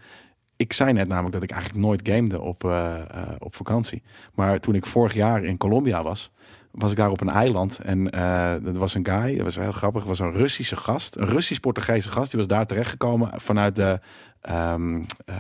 [0.55, 3.03] Ik zei net namelijk dat ik eigenlijk nooit gamede op, eh, eh,
[3.39, 4.01] op vakantie.
[4.33, 6.31] Maar toen ik vorig jaar in Colombia was,
[6.71, 7.79] was ik daar op een eiland.
[7.83, 11.15] En eh dat was een guy, dat was heel grappig, was een Russische gast.
[11.15, 13.99] Een Russisch-Portugese gast, die was daar terechtgekomen vanuit de
[14.41, 14.75] eh,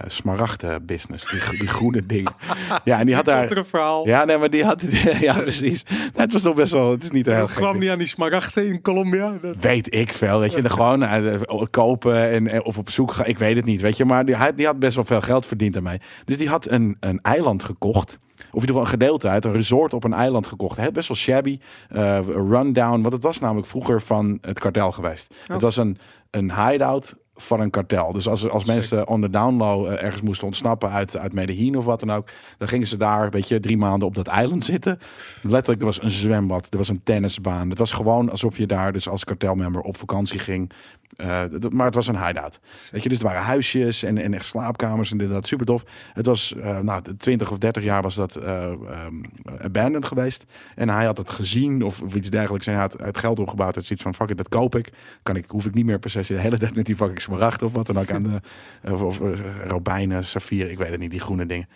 [0.07, 1.31] smaragden business.
[1.31, 2.33] Die, die groene dingen.
[2.83, 3.57] Ja, en die had daar...
[3.57, 4.07] een verhaal.
[4.07, 4.81] Ja, nee, maar die had...
[5.19, 5.83] Ja, precies.
[5.89, 6.91] Nee, het was toch best wel...
[6.91, 9.33] Het is niet heel kwam die aan die smaragden in Colombia?
[9.41, 10.61] Dat- Weet ik veel, weet je.
[10.61, 13.25] Er gewoon eh, kopen en, of op zoek gaan.
[13.25, 14.05] Ik weet het niet, weet je.
[14.05, 15.99] Maar die, hij, die had best wel veel geld verdiend daarmee.
[16.25, 18.19] Dus die had een, een eiland gekocht.
[18.51, 19.45] Of in ieder geval een gedeelte uit.
[19.45, 20.77] Een resort op een eiland gekocht.
[20.77, 21.59] Heel best wel shabby.
[21.89, 23.01] eh, rundown.
[23.01, 25.35] Want het was namelijk vroeger van het kartel geweest.
[25.45, 25.97] Het was een,
[26.31, 28.11] een hideout van een kartel.
[28.13, 31.77] Dus als, als mensen on the down low eh, ergens moesten ontsnappen uit, uit Medellin
[31.77, 32.29] of wat dan ook.
[32.57, 34.99] Dan gingen ze daar, weet je, drie maanden op dat eiland zitten.
[35.41, 36.67] Letterlijk, er was een zwembad.
[36.69, 37.69] Er was een tennisbaan.
[37.69, 40.71] Het was gewoon alsof je daar dus als kartelmember op vakantie ging.
[41.17, 42.59] Het- maar het was een hideout.
[42.91, 45.47] Weet je, dus er waren huisjes en, en echt slaapkamers en dit dat.
[45.47, 45.83] Super tof.
[46.13, 49.15] Het was, eh nou, 20 of 30 jaar was dat eh ehm,
[49.61, 50.45] abandoned geweest.
[50.75, 52.67] En hij had het gezien of, of iets dergelijks.
[52.67, 53.75] En hij had het geld opgebouwd.
[53.75, 54.89] Het zoiets van, fuck it, dat koop ik.
[55.23, 57.61] Kan ik, hoef ik niet meer per se de hele tijd met die fucking smaragd
[57.61, 58.41] of wat dan ook aan de,
[58.93, 61.69] of, of eh, robijnen, saffier, ik weet het niet, die groene dingen.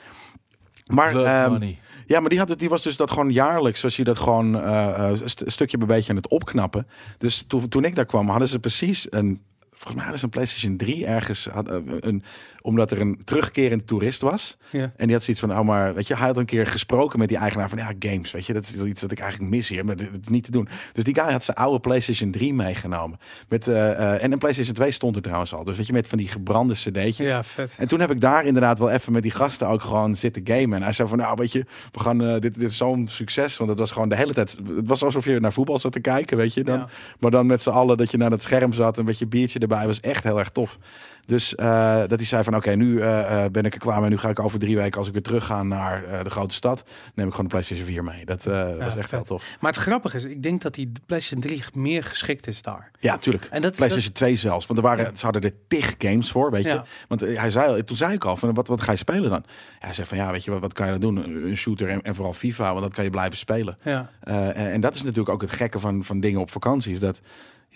[0.85, 1.73] Maar, ehm,
[2.05, 4.61] ja, maar die, had het, die was dus dat gewoon jaarlijks, zoals je dat gewoon
[5.25, 6.87] st- stukje bij beetje aan het opknappen.
[7.17, 10.31] Dus toen, toen ik daar kwam, hadden ze precies een, volgens mij hadden ze een
[10.31, 12.23] PlayStation 3 ergens, had, een,
[12.63, 14.57] omdat er een terugkerend toerist was.
[14.69, 14.91] Ja.
[14.95, 17.27] En die had zoiets van, oh maar, weet je, hij had een keer gesproken met
[17.27, 19.85] die eigenaar van, ja, games, weet je, dat is iets dat ik eigenlijk mis hier,
[19.85, 20.67] maar dit dit is niet te doen.
[20.93, 23.19] Dus die guy had zijn oude PlayStation 3 meegenomen.
[23.47, 25.63] Met, eh, eh, en een PlayStation 2 stond er trouwens al.
[25.63, 27.17] Dus weet je, met van die gebrande cd'tjes.
[27.17, 27.75] Ja, vet.
[27.77, 30.73] En toen heb ik daar inderdaad wel even met die gasten ook gewoon zitten gamen.
[30.73, 33.57] En hij zei van, nou weet je, we gaan, eh, dit, dit is zo'n succes.
[33.57, 35.99] Want het was gewoon de hele tijd, het was alsof je naar voetbal zat te
[35.99, 36.77] kijken, weet je dan.
[36.77, 36.87] Ja.
[37.19, 39.87] Maar dan met z'n allen dat je naar het scherm zat, een beetje biertje erbij,
[39.87, 40.77] was echt heel erg tof.
[41.25, 44.09] Dus eh, dat hij zei van, oké, nu eh, eh, ben ik er klaar mee.
[44.09, 46.83] Nu ga ik over drie weken, als ik weer terug ga naar de grote stad,
[47.13, 48.25] neem ik gewoon de PlayStation 4 mee.
[48.25, 49.43] Dat eh, was echt heel tof.
[49.59, 52.91] Maar het grappige is, ik denk dat die PlayStation 3 meer geschikt is daar.
[52.99, 53.47] Ja, tuurlijk.
[53.51, 54.65] En dat, PlayStation 2 zelfs.
[54.65, 56.69] Want er waren, ze hadden er tig games voor, weet je.
[56.69, 56.85] Ja.
[57.07, 59.43] Want hij zei, toen zei ik al, van, wat, wat ga je spelen dan?
[59.47, 61.45] Ja, hij zegt van, ja, weet je, wat, wat kan je dan doen?
[61.45, 63.75] Een shooter en, en vooral FIFA, want dat kan je blijven spelen.
[63.83, 64.09] ja.
[64.23, 66.91] En, en dat is natuurlijk ook het gekke van, van dingen op vakantie.
[66.93, 67.21] Is dat,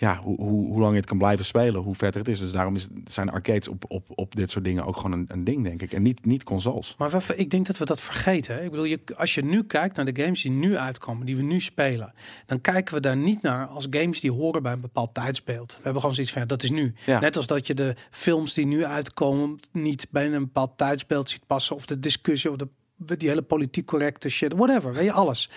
[0.00, 2.38] ja, hoe, hoe, hoe lang je het kan blijven spelen, hoe vetter het is.
[2.38, 5.44] Dus daarom is, zijn arcades op, op, op dit soort dingen ook gewoon een, een
[5.44, 5.92] ding, denk ik.
[5.92, 6.94] En niet, niet consoles.
[6.98, 8.54] Maar we- ik denk dat we dat vergeten.
[8.54, 8.64] Hè?
[8.64, 11.42] Ik bedoel, je, als je nu kijkt naar de games die nu uitkomen, die we
[11.42, 12.12] nu spelen,
[12.46, 15.70] dan kijken we daar niet naar als games die horen bij een bepaald tijdsbeeld.
[15.76, 16.94] We hebben gewoon zoiets van, ja, dat is nu.
[17.06, 17.20] Ja.
[17.20, 21.46] Net als dat je de films die nu uitkomen niet bij een bepaald tijdsbeeld ziet
[21.46, 25.50] passen, of de discussie, of de, die hele politiek correcte shit, whatever, weet je, alles.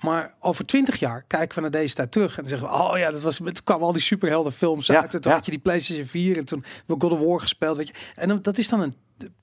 [0.00, 2.98] Maar over twintig jaar kijken we naar deze tijd terug en dan zeggen we, oh
[2.98, 5.14] ja, dat was, toen kwamen al die superheldenfilms Ja, uit.
[5.14, 5.36] En toen ja.
[5.36, 7.94] had je die PlayStation 4 en toen we God of War gespeeld, weet je.
[8.14, 8.94] En dan, dat is dan een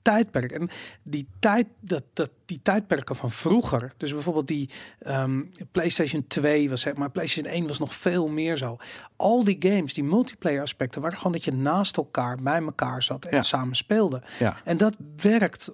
[0.02, 0.52] tijdperk.
[0.52, 0.68] En
[1.02, 5.42] die, tijd, dat, dat, die tijdperken van vroeger, dus bijvoorbeeld die ehm,
[5.72, 8.76] PlayStation 2 was, zeg maar, PlayStation 1 was nog veel meer zo.
[9.16, 13.24] Al die games, die multiplayer aspecten, waren gewoon dat je naast elkaar, bij elkaar zat
[13.24, 13.42] en Ja.
[13.42, 14.22] samen speelde.
[14.38, 14.56] Ja.
[14.64, 15.70] En dat werkt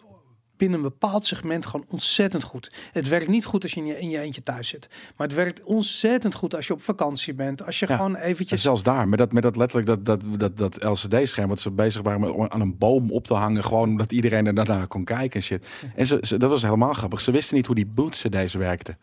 [0.63, 2.73] binnen een bepaald segment gewoon ontzettend goed.
[2.93, 4.89] Het werkt niet goed als je in je, in je eentje thuis zit.
[5.17, 7.67] Maar het werkt ontzettend goed als je op vakantie bent.
[7.67, 7.97] Als je Ja.
[7.97, 8.63] gewoon En eventjes...
[8.63, 12.03] zelfs daar, met dat, met dat letterlijk dat, dat, dat, dat LCD-scherm, wat ze bezig
[12.03, 15.41] waren met aan een boom op te hangen, gewoon omdat iedereen er daarna kon kijken
[15.41, 15.67] en shit.
[15.97, 17.21] En ze, ze- dat was helemaal grappig.
[17.21, 18.99] Ze wisten niet hoe die boot-CD's werkten.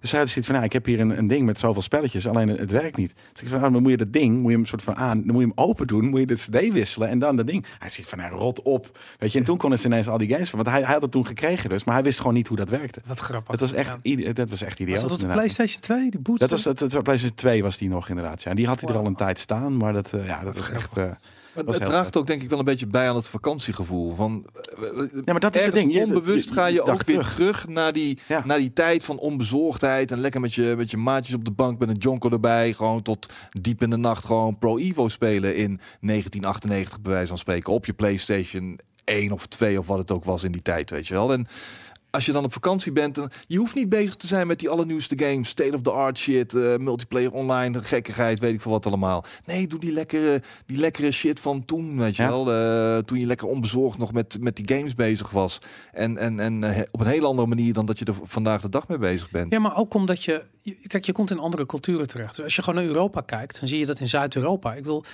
[0.00, 2.26] Dus zij hadden zoiets van, nou, ik heb hier een, een ding met zoveel spelletjes,
[2.28, 3.12] alleen het, het werkt niet.
[3.32, 5.16] Dus ik van, nou, dan moet je dat ding, moet je hem soort van aan,
[5.22, 7.66] dan moet je hem open doen, moet je de CD wisselen en dan dat ding.
[7.78, 8.98] Hij zit van, nou, rot op.
[9.18, 11.02] Weet je, en toen konden ze ineens al die games van, want hij, hij had
[11.02, 13.00] het toen gekregen dus, maar hij wist gewoon niet hoe dat werkte.
[13.06, 13.50] Wat grappig.
[13.50, 14.32] Het was echt, Ja.
[14.32, 15.08] dat was echt Was idioot.
[15.08, 15.32] dat op.
[15.32, 16.10] PlayStation 2?
[16.10, 16.38] Die boot?
[16.38, 18.42] Dat was het, het, PlayStation 2 was die nog inderdaad.
[18.42, 18.50] Ja.
[18.50, 20.70] En die had hij er al een tijd staan, maar dat, eh, ja, dat was
[20.70, 20.90] echt.
[21.66, 24.14] Het, draagt ook denk ik wel een beetje bij aan het vakantiegevoel.
[24.14, 26.02] Van, eh, ja, maar dat is het ding.
[26.02, 30.12] Onbewust ga je ook weer terug naar die, naar die tijd van onbezorgdheid.
[30.12, 32.72] En lekker met je, met je maatjes op de bank met een jonko erbij.
[32.72, 37.38] Gewoon tot diep in de nacht gewoon Pro Evo spelen in 1998 bij wijze van
[37.38, 37.72] spreken.
[37.72, 41.06] Op je Playstation 1 of 2 of wat het ook was in die tijd, weet
[41.06, 41.32] je wel.
[41.32, 41.46] En
[42.10, 44.68] als je dan op vakantie bent, dan, je hoeft niet bezig te zijn met die
[44.68, 48.86] allernieuwste games, state of the art shit, eh, multiplayer online, gekkigheid, weet ik veel wat
[48.86, 49.24] allemaal.
[49.44, 52.28] Nee, doe die lekkere, die lekkere shit van toen, weet je Ja.
[52.28, 52.52] wel.
[52.52, 55.58] eh, toen je lekker onbezorgd nog met, met die games bezig was.
[55.92, 58.68] En, en, en eh, op een hele andere manier dan dat je er vandaag de
[58.68, 59.52] dag mee bezig bent.
[59.52, 60.44] Ja, maar ook omdat je-
[60.86, 62.34] kijk, je komt in andere culturen terecht.
[62.36, 64.74] Dus als je gewoon naar Europa kijkt, dan zie je dat in Zuid-Europa.
[64.74, 65.04] Ik wil,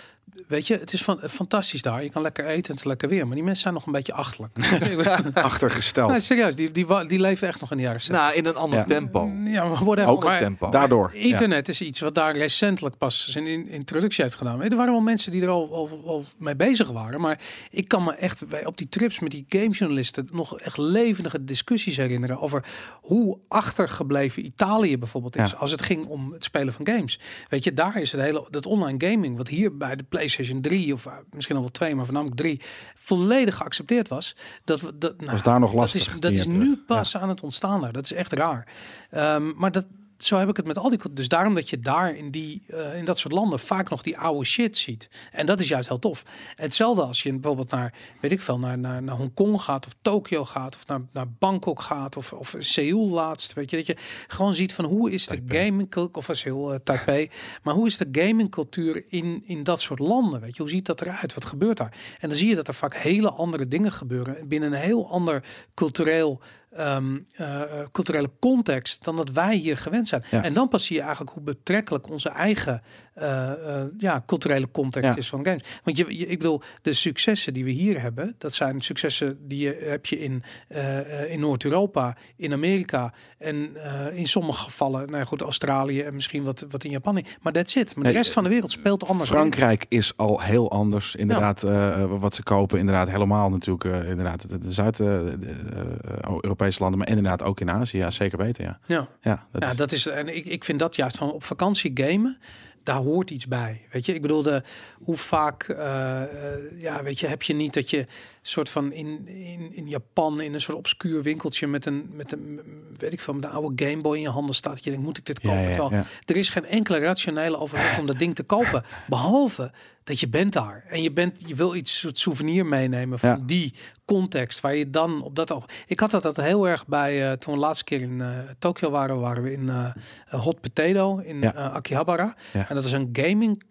[0.48, 2.02] weet je, het is van, fantastisch daar.
[2.02, 3.26] Je kan lekker eten en het is lekker weer.
[3.26, 4.52] Maar die mensen zijn nog een beetje achterlijk.
[5.34, 6.10] achtergesteld.
[6.10, 8.24] nee, serieus, die, die, die leven echt nog in de jaren 60.
[8.24, 8.84] Nou, in een ander Ja.
[8.84, 9.32] tempo.
[9.44, 10.10] Ja, maar whatever.
[10.10, 10.70] Ook een Maar tempo.
[10.70, 11.10] Daardoor.
[11.14, 11.20] ja.
[11.20, 14.62] Internet is iets wat daar recentelijk pas zijn in- introductie heeft gedaan.
[14.62, 17.20] Er waren wel mensen die er al, al, al mee bezig waren.
[17.20, 17.40] Maar
[17.70, 21.96] ik kan me echt bij- op die trips met die gamejournalisten nog echt levendige discussies
[21.96, 22.64] herinneren over
[23.02, 25.56] hoe achtergebleven Italië bijvoorbeeld Ja.
[25.56, 27.20] Als het ging om het spelen van games.
[27.48, 30.92] Weet je, daar is het hele, dat online gaming, wat hier bij de PlayStation 3
[30.92, 32.60] of uh, misschien al wel 2, maar voornamelijk 3,
[32.94, 34.36] volledig geaccepteerd was.
[34.64, 36.14] Dat, we- dat, nou, Was daar nog dat lastig.
[36.14, 37.92] is, dat is nu pas aan het ontstaan daar.
[37.92, 38.66] Dat is echt raar.
[39.10, 39.86] Ehm, maar dat,
[40.26, 40.98] zo heb ik het met al die...
[41.10, 44.18] Dus daarom dat je daar in, die, eh, in dat soort landen vaak nog die
[44.18, 45.08] oude shit ziet.
[45.32, 46.22] En dat is juist heel tof.
[46.54, 50.44] Hetzelfde als je bijvoorbeeld naar, weet ik veel, naar, naar, naar Hongkong gaat of Tokio
[50.44, 53.52] gaat of naar, naar Bangkok gaat of, of Seoul laatst.
[53.52, 53.96] Weet je, dat je
[54.26, 57.30] gewoon ziet van hoe is de gaming of Seoul, eh, Taipei,
[57.62, 60.40] maar hoe is de gaming cultuur in, in dat soort landen?
[60.40, 61.34] Weet je, hoe ziet dat eruit?
[61.34, 61.96] Wat gebeurt daar?
[62.20, 65.44] En dan zie je dat er vaak hele andere dingen gebeuren binnen een heel ander
[65.74, 66.40] cultureel
[66.74, 70.24] ehm, eh, eh, culturele context dan dat wij hier gewend zijn.
[70.30, 70.42] Ja.
[70.42, 72.82] En dan pas zie je eigenlijk hoe betrekkelijk onze eigen
[73.14, 73.50] eh,
[73.80, 75.16] eh, ja, culturele context Ja.
[75.16, 75.62] is van games.
[75.84, 79.58] Want je, je- ik bedoel, de successen die we hier hebben, dat zijn successen die
[79.58, 83.76] je heb je in, eh, in Noord-Europa, in Amerika en
[84.12, 87.24] in sommige gevallen, nou ja, goed, Australië en misschien wat, wat in Japan.
[87.42, 87.94] Maar that's it.
[87.94, 89.28] Maar de rest van de wereld speelt anders.
[89.30, 91.14] Frankrijk is al heel anders.
[91.14, 91.60] Inderdaad,
[92.08, 92.78] wat ze kopen.
[92.78, 94.06] Inderdaad, helemaal natuurlijk.
[94.06, 96.98] inderdaad, de, de Zuid-Europese landen.
[96.98, 97.98] Maar inderdaad ook in Azië.
[97.98, 98.64] Ja, zeker weten.
[98.64, 99.08] Ja, Ja.
[99.20, 101.90] ja, dat ja, is, dat is en ik, ik vind dat juist van op vakantie
[101.94, 102.38] gamen.
[102.84, 103.80] Daar hoort iets bij.
[103.90, 104.62] Weet je, ik bedoel, de,
[105.04, 108.06] hoe vaak, eh, eh, ja, weet je, heb je niet dat je
[108.46, 112.60] soort van in, in, in Japan in een soort obscuur winkeltje met een, met een,
[112.96, 114.74] weet ik veel, met een oude Game Boy in je handen staat.
[114.74, 115.58] Dat je denkt, moet ik dit kopen?
[115.58, 116.04] ja, ja, Terwijl ja.
[116.26, 118.84] er is geen enkele rationele overweging om dat ding te kopen.
[119.06, 119.72] Behalve
[120.04, 120.84] dat je bent daar.
[120.88, 123.74] En je, bent, je wil iets soort souvenir meenemen van die
[124.04, 124.60] context.
[124.60, 125.64] Waar je dan op dat oog...
[125.86, 127.30] Ik had dat, dat heel erg bij...
[127.30, 128.28] eh, toen we laatste keer in eh
[128.58, 129.94] Tokio waren, waren we in eh,
[130.40, 132.34] Hot Potato in Akihabara.
[132.52, 133.62] En dat is een gaming...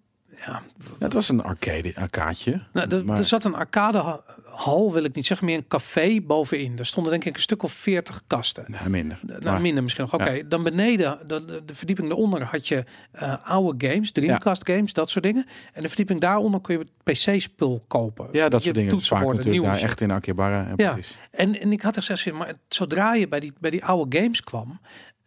[0.46, 0.62] Ja,
[1.00, 2.64] Ja, het was een arcade, arcaatje.
[2.74, 3.56] nou, er, maar, er zat een
[4.54, 6.78] arcadehal, wil ik niet zeggen, meer een café bovenin.
[6.78, 8.66] Er stonden denk ik een stuk of veertig kasten.
[8.68, 9.20] nee, minder.
[9.22, 10.14] Nou, Maar- minder misschien nog.
[10.22, 14.94] Oké, dan beneden, de, de, de verdieping daaronder had je eh, oude games, Dreamcast games,
[14.94, 15.46] dat soort dingen.
[15.74, 18.28] En de verdieping daaronder kun je PC-spul kopen.
[18.32, 18.98] ja, dat Je soort dingen.
[19.00, 20.66] Is vaak toetsenborden, natuurlijk daar echt in Akihabara.
[20.68, 20.94] En Ja.
[20.94, 21.18] precies.
[21.32, 24.18] En, en ik had er zelfs in, maar zodra je bij die, bij die oude
[24.20, 24.80] games kwam,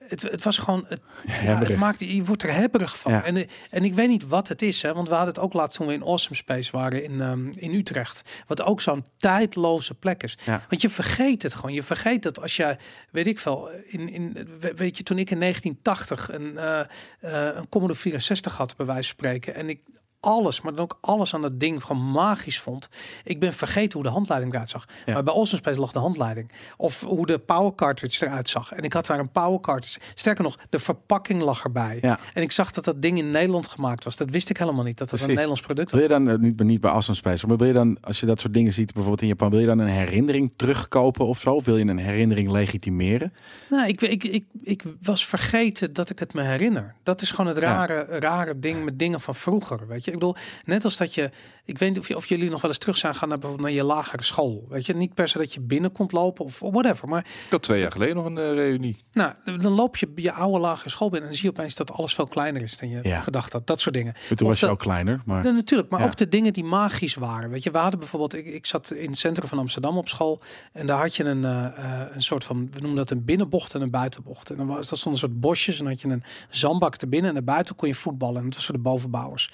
[0.08, 3.12] het, het was gewoon, het, ja, het maakte, je wordt er hebberig van.
[3.12, 3.24] Ja.
[3.24, 5.76] En, en ik weet niet wat het is, hè, want we hadden het ook laatst
[5.76, 8.22] toen we in Awesome Space waren in, ehm, in Utrecht.
[8.46, 10.38] Wat ook zo'n tijdloze plek is.
[10.44, 10.64] Ja.
[10.68, 11.72] Want je vergeet het gewoon.
[11.72, 12.78] Je vergeet dat als jij,
[13.10, 17.56] weet ik veel, in, in, we- weet je, toen ik in 1980 een, eh, eh,
[17.56, 19.80] een Commodore 64 had, bij wijze van spreken, en ik
[20.20, 22.88] alles, maar dan ook alles aan dat ding gewoon magisch vond.
[23.24, 24.84] Ik ben vergeten hoe de handleiding eruit zag.
[25.06, 25.12] Ja.
[25.12, 26.50] Maar bij Awesome Space lag de handleiding.
[26.76, 28.72] Of hoe de power cartridge eruit zag.
[28.72, 30.00] En ik had daar een power cartridge.
[30.14, 31.98] Sterker nog, de verpakking lag erbij.
[32.00, 32.18] Ja.
[32.34, 34.16] En ik zag dat dat ding in Nederland gemaakt was.
[34.16, 34.98] Dat wist ik helemaal niet.
[34.98, 35.26] Dat het een.
[35.28, 36.00] Nederlands product was.
[36.00, 38.26] Wil je dan, eh, niet, niet bij Awesome Space, maar wil je dan, als je
[38.26, 41.54] dat soort dingen ziet, bijvoorbeeld in Japan, wil je dan een herinnering terugkopen of zo?
[41.54, 43.32] Of wil je een herinnering legitimeren?
[43.70, 46.94] Nou, ik, ik, ik, ik was vergeten dat ik het me herinner.
[47.02, 47.62] Dat is gewoon het Ja.
[47.86, 49.86] rare, rare ding met dingen van vroeger.
[49.86, 51.30] Weet je, ik bedoel, net als dat je
[51.66, 53.68] ik weet niet of, je, of jullie nog wel eens terug zijn gaan naar bijvoorbeeld
[53.68, 54.66] naar je lagere school.
[54.68, 57.08] Weet je, niet per se dat je binnen komt lopen of whatever.
[57.08, 58.96] Maar Ik had twee jaar geleden nog een eh, reunie.
[59.12, 61.92] nou, dan loop je je oude lagere school binnen en dan zie je opeens dat
[61.92, 63.20] alles veel kleiner is dan je Ja.
[63.22, 63.66] gedacht had.
[63.66, 64.12] Dat soort dingen.
[64.28, 66.06] Toen Of was je dat- ook kleiner, maar Ja, natuurlijk, maar Ja.
[66.06, 67.50] ook de dingen die magisch waren.
[67.50, 70.40] Weet je, we hadden bijvoorbeeld, ik, ik zat in het centrum van Amsterdam op school
[70.72, 73.74] en daar had je een, eh, eh, een soort van, we noemen dat een binnenbocht
[73.74, 74.50] en een buitenbocht.
[74.50, 77.06] En dan was dat stonden een soort bosjes en dan had je een zandbak te
[77.06, 78.36] binnen en naar buiten kon je voetballen.
[78.36, 79.50] En dat was voor de bovenbouwers.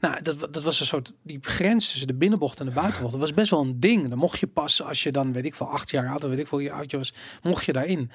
[0.00, 3.12] Nou, dat, dat was een soort, die grens tussen de binnenbocht en de buitenbocht.
[3.12, 4.08] Dat was best wel een ding.
[4.08, 6.38] Dan mocht je pas, als je dan, weet ik veel, acht jaar oud of weet
[6.38, 8.10] ik veel, hoe oud je was, mocht je daarin.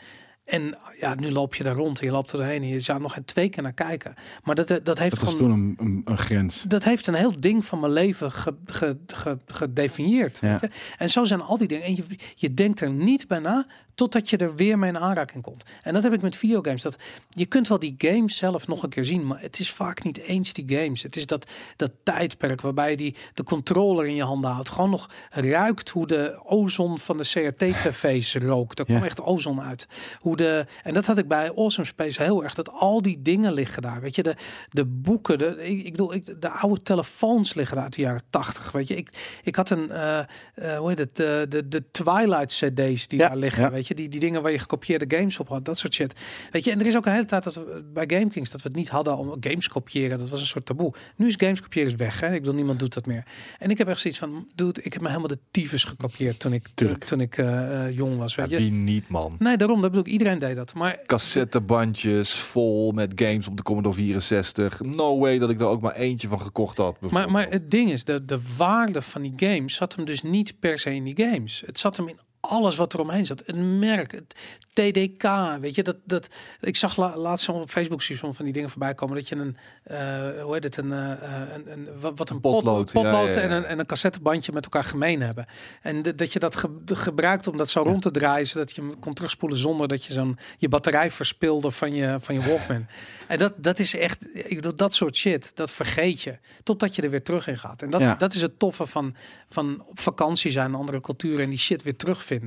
[0.52, 3.02] En ja, nu loop je daar rond en je loopt er doorheen en je zou
[3.02, 4.14] nog twee keer naar kijken.
[4.44, 6.62] Maar dat, dat heeft dat gewoon toen een, een, een grens.
[6.62, 10.38] dat heeft een heel ding van mijn leven ge, ge, ge, gedefinieerd.
[10.42, 10.60] Ja.
[10.60, 10.80] weet je.
[10.98, 11.86] En zo zijn al die dingen.
[11.86, 12.04] En je,
[12.36, 15.64] je denkt er niet bij na totdat je er weer mee in aanraking komt.
[15.82, 16.82] En dat heb ik met videogames.
[16.82, 16.98] Dat
[17.30, 20.18] je kunt wel die games zelf nog een keer zien, maar het is vaak niet
[20.18, 21.04] eens die games.
[21.04, 24.70] Het is dat, dat tijdperk waarbij je die, de controller in je handen houdt.
[24.70, 28.80] Gewoon nog ruikt hoe de ozon van de CRT-tv's rookt.
[28.80, 28.94] Er Ja.
[28.94, 29.88] kwam echt ozon uit.
[30.20, 32.54] Hoe de, en dat had ik bij Awesome Space heel erg.
[32.54, 34.02] Dat al die dingen liggen daar.
[34.02, 34.36] Weet je, de,
[34.70, 38.22] de boeken, de, ik, ik bedoel, ik, de oude telefoons liggen daar uit de jaren
[38.30, 38.72] tachtig.
[38.72, 42.54] Weet je, ik, ik had een, eh, eh, hoe heet het, de, de, de Twilight
[42.54, 43.64] CD's die Ja, daar liggen.
[43.64, 43.72] ja.
[43.72, 46.14] Weet je, die, die dingen waar je gekopieerde games op had, dat soort shit.
[46.52, 48.68] Weet je, en er is ook een hele tijd dat we bij GameKings dat we
[48.68, 50.18] het niet hadden om games kopiëren.
[50.18, 50.94] Dat was een soort taboe.
[51.16, 52.20] Nu is games kopiëren weg.
[52.20, 52.34] Hè?
[52.34, 53.24] Ik bedoel, niemand doet dat meer.
[53.60, 56.54] En ik heb echt zoiets van, dude, ik heb me helemaal de tyfus gekopieerd toen
[56.54, 57.04] ik, Tuurlijk.
[57.04, 58.36] toen ik eh, jong was.
[58.36, 58.58] Ja, Weet je.
[58.58, 59.36] wie niet, man.
[59.40, 60.74] Nee, daarom, dat bedoel ik, iedereen deed dat.
[60.74, 64.82] Maar Cassettebandjes vol met games op de Commodore 64.
[64.82, 67.00] No way dat ik er ook maar eentje van gekocht had.
[67.00, 70.60] Maar, maar het ding is, de, de waarde van die games zat hem dus niet
[70.60, 71.64] per se in die games.
[71.66, 72.20] Het zat hem in
[72.52, 73.44] alles wat er omheen zat.
[73.46, 74.36] Het merk, het
[74.74, 75.24] TDK,
[75.62, 76.28] weet je, dat, dat
[76.62, 79.58] ik zag la, laatst op Facebook soms van die dingen voorbij komen dat je een,
[79.84, 83.28] eh, hoe heet het, een, eh, eh, een, een wat, wat een potlood, pot- potlood
[83.34, 83.42] ja, ja.
[83.42, 85.46] En, een, en een cassettebandje met elkaar gemeen hebben.
[85.82, 88.72] En de- dat je dat ge- de- gebruikt om dat zo rond te draaien, zodat
[88.76, 92.48] je hem kon terugspoelen zonder dat je zo'n je batterij verspilde van je, van je
[92.48, 92.86] Walkman.
[93.28, 96.38] En dat, dat is echt, ik bedoel, dat soort shit, dat vergeet je.
[96.64, 97.82] Totdat je er weer terug in gaat.
[97.82, 98.16] En dat, Ja.
[98.16, 99.16] dat is het toffe van,
[99.50, 102.41] van op vakantie zijn, andere culturen en die shit weer terugvinden.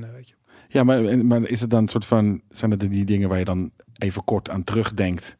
[0.67, 3.45] Ja, maar, maar is het dan een soort van, zijn het die dingen waar je
[3.45, 5.37] dan even kort aan terugdenkt?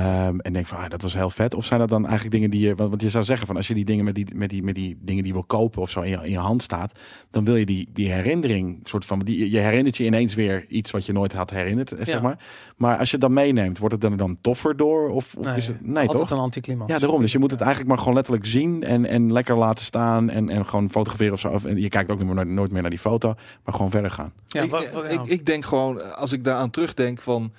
[0.00, 1.54] Ehm, en denkt van, ah, dat was heel vet.
[1.54, 3.68] Of zijn dat dan eigenlijk dingen die je, want, want je zou zeggen van, als
[3.68, 5.90] je die dingen met die, met die, met die dingen die je wil kopen of
[5.90, 6.98] zo in je, in je hand staat,
[7.30, 10.90] dan wil je die, die herinnering, soort van, die, je herinnert je ineens weer iets
[10.90, 12.20] wat je nooit had herinnerd, eh, zeg Ja.
[12.20, 12.38] maar.
[12.76, 15.08] Maar als je het dan meeneemt, wordt het dan, dan toffer door?
[15.08, 16.30] Of, of is het, nee altijd toch?
[16.30, 16.92] een anticlimax.
[16.92, 17.20] Ja, daarom.
[17.20, 20.48] Dus je moet het eigenlijk maar gewoon letterlijk zien en, en lekker laten staan en,
[20.50, 21.48] en gewoon fotograferen of zo.
[21.48, 23.34] Of, en je kijkt ook niet meer, nooit meer naar die foto,
[23.64, 24.32] maar gewoon verder gaan.
[24.46, 25.22] Ja, ik, wat- wat- ja.
[25.22, 27.52] ik, ik denk gewoon, als ik daaraan terugdenk van...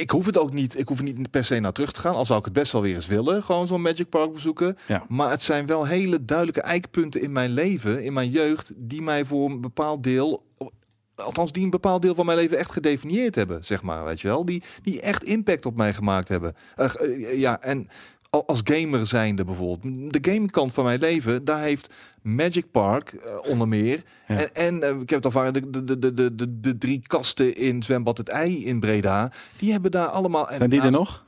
[0.00, 2.14] Ik hoef het ook niet, ik hoef niet per se naar terug te gaan.
[2.14, 4.76] Al zou ik het best wel weer eens willen, gewoon zo'n Magic Park bezoeken.
[4.88, 5.04] Ja.
[5.08, 9.24] Maar het zijn wel hele duidelijke eikpunten in mijn leven, in mijn jeugd, die mij
[9.24, 10.44] voor een bepaald deel,
[11.14, 14.28] althans die een bepaald deel van mijn leven echt gedefinieerd hebben, zeg maar, weet je
[14.28, 14.44] wel.
[14.44, 16.54] Die, die echt impact op mij gemaakt hebben.
[16.76, 17.88] Eh, eh, ja, en
[18.30, 20.12] al- als gamer zijnde bijvoorbeeld.
[20.12, 21.94] De gamingkant van mijn leven, daar heeft
[22.26, 24.02] Magic Park eh, onder meer.
[24.28, 24.36] Ja.
[24.36, 27.02] En, en eh, ik heb het al vaak, de, de, de, de, de, de drie
[27.06, 30.48] kasten in Zwembad het Ei in Breda, die hebben daar allemaal...
[30.48, 31.24] en Zijn die er nog?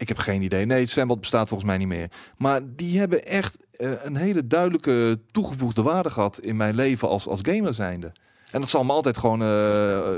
[0.00, 0.66] Ik heb geen idee.
[0.66, 2.10] Nee, het zwembad bestaat volgens mij niet meer.
[2.36, 7.26] Maar die hebben echt eh, een hele duidelijke toegevoegde waarde gehad in mijn leven als,
[7.26, 8.12] als gamer zijnde.
[8.50, 10.10] En dat zal me altijd gewoon eh,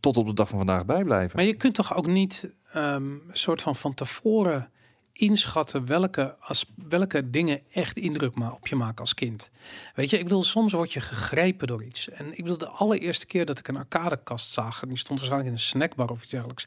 [0.00, 1.36] tot op de dag van vandaag bijblijven.
[1.36, 4.70] Maar je kunt toch ook niet ehm, een soort van van tevoren
[5.16, 9.50] inschatten welke, als, welke dingen echt indruk op je maken als kind.
[9.94, 12.08] Weet je, ik bedoel, soms word je gegrepen door iets.
[12.08, 15.50] En ik bedoel, de allereerste keer dat ik een arcadekast zag, en die stond waarschijnlijk
[15.50, 16.66] in een snackbar of iets dergelijks.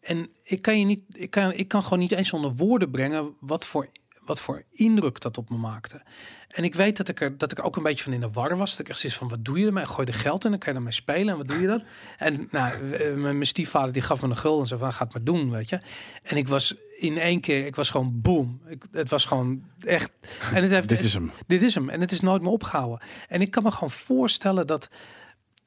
[0.00, 3.34] En ik kan je niet, ik kan, ik kan gewoon niet eens onder woorden brengen
[3.40, 3.88] wat voor,
[4.24, 6.02] wat voor indruk dat op me maakte.
[6.48, 8.56] En ik weet dat ik er dat ik ook een beetje van in de war
[8.56, 8.70] was.
[8.70, 9.86] Dat ik echt zoiets van, wat doe je ermee?
[9.86, 11.28] Gooi er geld in, dan kan je ermee spelen.
[11.28, 11.82] En wat doe je dan?
[12.18, 15.12] En nou, eh, mijn stiefvader die gaf me een gulden en zo van, ga het
[15.14, 15.80] maar doen, weet je.
[16.22, 18.60] En ik was in één keer, ik was gewoon boom.
[18.68, 20.10] Ik, het was gewoon echt.
[20.52, 21.32] En het heeft, Dit is hem.
[21.46, 21.88] dit is hem.
[21.88, 23.00] En het is nooit meer opgehouden.
[23.28, 24.88] En ik kan me gewoon voorstellen dat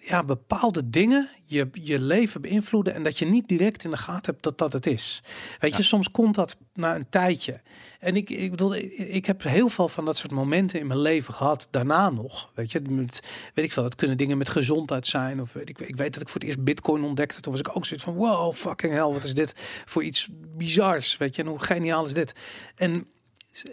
[0.07, 4.31] ja, bepaalde dingen je, je leven beïnvloeden en dat je niet direct in de gaten
[4.31, 5.23] hebt dat dat het is.
[5.59, 7.61] Weet je, soms komt dat na een tijdje.
[7.99, 10.99] En ik, ik bedoel, ik, ik heb heel veel van dat soort momenten in mijn
[10.99, 12.51] leven gehad, daarna nog.
[12.53, 15.41] Weet je, met, weet ik veel, dat kunnen dingen met gezondheid zijn.
[15.41, 17.41] Of weet ik, ik weet dat ik voor het eerst Bitcoin ontdekte.
[17.41, 19.53] Toen was ik ook zoiets van: wow, fucking hell, wat is dit
[19.85, 20.27] voor iets
[20.57, 21.17] bizars?
[21.17, 22.33] Weet je, en hoe geniaal is dit?
[22.75, 23.07] En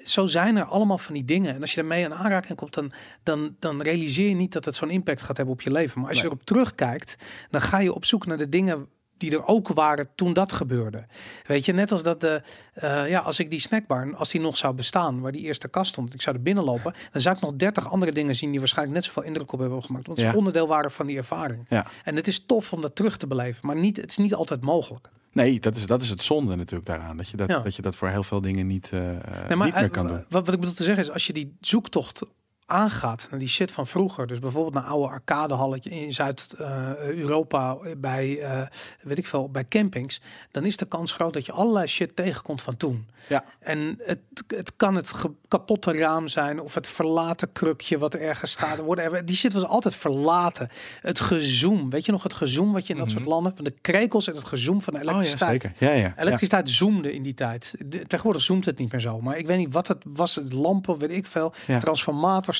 [0.04, 1.54] zo zijn er allemaal van die dingen.
[1.54, 4.74] En als je ermee aan aanraking komt, dan, dan, dan realiseer je niet dat het
[4.74, 6.00] zo'n impact gaat hebben op je leven.
[6.00, 7.16] Maar als je erop terugkijkt,
[7.50, 11.06] dan ga je op zoek naar de dingen die er ook waren toen dat gebeurde.
[11.42, 12.42] Weet je, net als dat de,
[12.74, 15.90] eh, ja, als ik die snackbar, als die nog zou bestaan, waar die eerste kast
[15.90, 18.96] stond, ik zou er binnenlopen, dan zou ik nog 30 andere dingen zien die waarschijnlijk
[18.96, 20.34] net zoveel indruk op hebben gemaakt, want ze Ja.
[20.34, 21.66] onderdeel waren van die ervaring.
[21.68, 21.86] Ja.
[22.04, 24.60] En het is tof om dat terug te beleven, maar niet, het is niet altijd
[24.60, 25.08] mogelijk.
[25.34, 27.16] Nee, dat is, dat is het zonde natuurlijk daaraan.
[27.16, 27.58] Dat je dat, Ja.
[27.60, 30.24] dat, je dat voor heel veel dingen niet, eh, Nee, maar niet meer kan doen.
[30.28, 32.22] Wat, wat ik bedoel te zeggen is, als je die zoektocht
[32.66, 38.60] aangaat naar die shit van vroeger, dus bijvoorbeeld naar oude arcadehalletje in Zuid-Europa bij, eh,
[39.02, 42.62] weet ik veel, bij campings, dan is de kans groot dat je allerlei shit tegenkomt
[42.62, 43.08] van toen.
[43.28, 43.44] Ja.
[43.60, 45.12] En het, het kan het
[45.48, 48.78] kapotte raam zijn of het verlaten krukje wat er ergens staat.
[48.78, 49.26] Whatever.
[49.26, 50.68] Die shit was altijd verlaten.
[51.00, 53.74] Het gezoom, weet je nog het gezoom wat je in dat soort landen, van de
[53.80, 55.62] krekels en het gezoom van de Oh ja, elektriciteit.
[55.62, 55.86] zeker.
[55.86, 55.98] Ja, ja.
[56.06, 56.14] ja.
[56.16, 57.74] Elektriciteit zoomde in die tijd.
[57.86, 59.20] De- tegenwoordig zoomt het niet meer zo.
[59.20, 60.34] Maar ik weet niet wat het was.
[60.34, 61.52] Het lampen, weet ik veel.
[61.66, 61.78] Ja.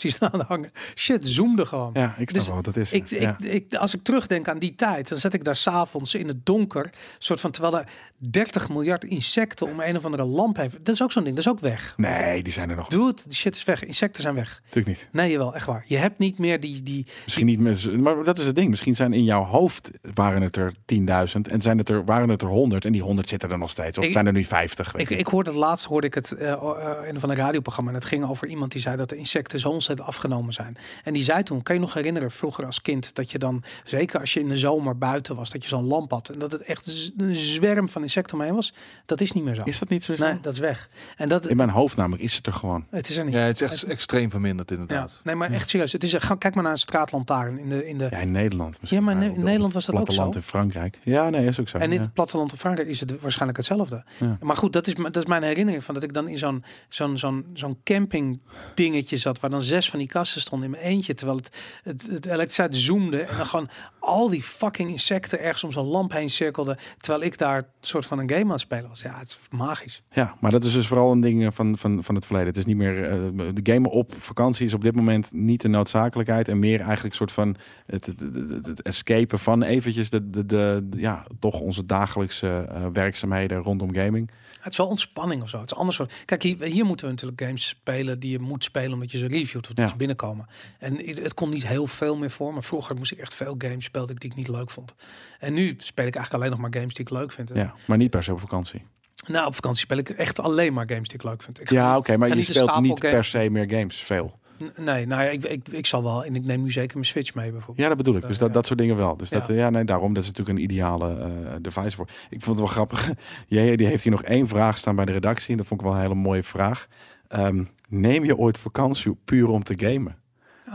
[0.01, 0.73] Die staan hangen.
[0.95, 1.91] Shit, zoomde gewoon.
[1.95, 2.93] Ja, ik snap Dus wel wat dat is.
[2.93, 3.37] Ik, ja.
[3.39, 6.47] ik, ik, als ik terugdenk aan die tijd, dan zet ik daar s'avonds in het
[6.47, 10.77] donker, soort van terwijl er 30 miljard insecten om een of andere lamp heeft.
[10.85, 11.95] Dat is ook zo'n ding, dat is ook weg.
[11.97, 12.89] Nee, die zijn er nog.
[12.89, 13.85] Doe het, die shit is weg.
[13.85, 14.61] Insecten zijn weg.
[14.65, 15.09] Natuurlijk niet.
[15.13, 15.85] Nee, jawel, echt waar.
[15.87, 17.99] Je hebt niet meer die, die Misschien niet meer.
[18.01, 18.71] Maar dat is het ding.
[18.71, 22.43] Misschien zijn in jouw hoofd waren het er 10.000 en zijn het er, waren het
[22.43, 23.99] er 100 en die 100 zitten er nog steeds.
[23.99, 24.93] Of Ik- zijn er nu 50.
[24.93, 27.91] Weet Ik, ik hoorde het laatst hoorde ik het in een van een radioprogramma.
[27.91, 30.77] En het ging over iemand die zei dat de insecten zo ontzettend afgenomen zijn.
[31.05, 34.21] En die zei toen, kan je nog herinneren, vroeger als kind, dat je dan, zeker
[34.21, 36.29] als je in de zomer buiten was, dat je zo'n lamp had.
[36.29, 38.75] En dat het echt een zwerm van insecten omheen was.
[39.07, 39.63] Dat is niet meer zo.
[39.65, 40.15] Is dat niet zo?
[40.19, 40.89] Nee, dat is weg.
[41.17, 42.87] En dat, In mijn hoofd namelijk is het er gewoon.
[42.91, 43.35] het is er niet.
[43.35, 44.77] Ja, het is echt extreem verminderd Ja.
[44.77, 45.21] inderdaad.
[45.25, 45.93] Nee, maar echt serieus.
[45.93, 48.77] Het is, ga, kijk maar naar een straatlantaarn in de, in de Ja, in Nederland
[48.81, 49.01] misschien.
[49.01, 50.39] Ja, maar in de- Nederland was dat ook platteland zo.
[50.39, 50.99] in Frankrijk.
[51.03, 51.79] Ja, nee, is ook zo.
[51.79, 52.05] En in ja.
[52.05, 54.05] het platteland van Frankrijk is het waarschijnlijk hetzelfde.
[54.21, 54.39] Ja.
[54.41, 57.19] Maar goed, dat is, dat is mijn herinnering van dat ik dan in zo'n zo'n
[57.19, 58.41] zo'n zo'n camping
[58.75, 61.51] dingetje zat, waar dan zes van die kasten stonden in mijn eentje, terwijl het,
[61.83, 63.69] het, het elektriciteit zoomde en dan gewoon
[63.99, 68.07] al die fucking insecten ergens om zo'n lamp heen cirkelden, terwijl ik daar een soort
[68.07, 69.01] van een game aan het spelen was.
[69.01, 70.03] Ja, het is magisch.
[70.11, 72.49] Ja, maar dat is dus vooral een ding eh, van, van, van het verleden.
[72.49, 73.11] Het is niet meer.
[73.11, 73.19] eh,
[73.55, 76.49] de gamen op vakantie is op dit moment niet de noodzakelijkheid.
[76.49, 77.57] En meer eigenlijk een soort van
[77.87, 82.67] het, het, het, het- escapen van eventjes de, de, de, de- ja, toch onze dagelijkse
[82.69, 84.31] eh, werkzaamheden rondom gaming.
[84.61, 85.61] Het is wel ontspanning of zo.
[85.61, 85.97] Het is anders.
[85.97, 89.19] soort- Kijk, hier, hier moeten we natuurlijk games spelen die je moet spelen omdat je
[89.19, 89.91] ze reviewt of dat Ja.
[89.91, 90.47] ze binnenkomen.
[90.79, 93.85] En het komt niet heel veel meer voor, maar vroeger moest ik echt veel games
[93.85, 94.95] spelen die ik niet leuk vond.
[95.39, 97.51] En nu speel ik eigenlijk alleen nog maar games die ik leuk vind.
[97.55, 98.83] Ja, maar niet per se op vakantie.
[99.27, 101.61] Nou, op vakantie speel ik echt alleen maar games die ik leuk vind.
[101.61, 104.03] Ik Ja, oké, maar je niet speelt niet per se meer games.
[104.03, 104.39] Veel.
[104.77, 106.25] Nee, nou ja, ik, ik, ik zal wel.
[106.25, 107.79] En ik neem nu zeker mijn Switch mee bijvoorbeeld.
[107.79, 108.21] Ja, dat bedoel ik.
[108.21, 108.55] Dus Eh, dat, ja.
[108.55, 109.17] dat soort dingen wel.
[109.17, 109.55] Dus dat, Ja.
[109.55, 110.15] ja, nee, daarom.
[110.15, 112.07] Dat is natuurlijk een ideale eh, device voor.
[112.31, 113.11] Ik vond het wel grappig.
[113.47, 115.51] Jij die heeft hier nog één vraag staan bij de redactie.
[115.51, 116.87] En dat vond ik wel een hele mooie vraag.
[117.35, 120.17] Ehm, neem je ooit vakantie puur om te gamen?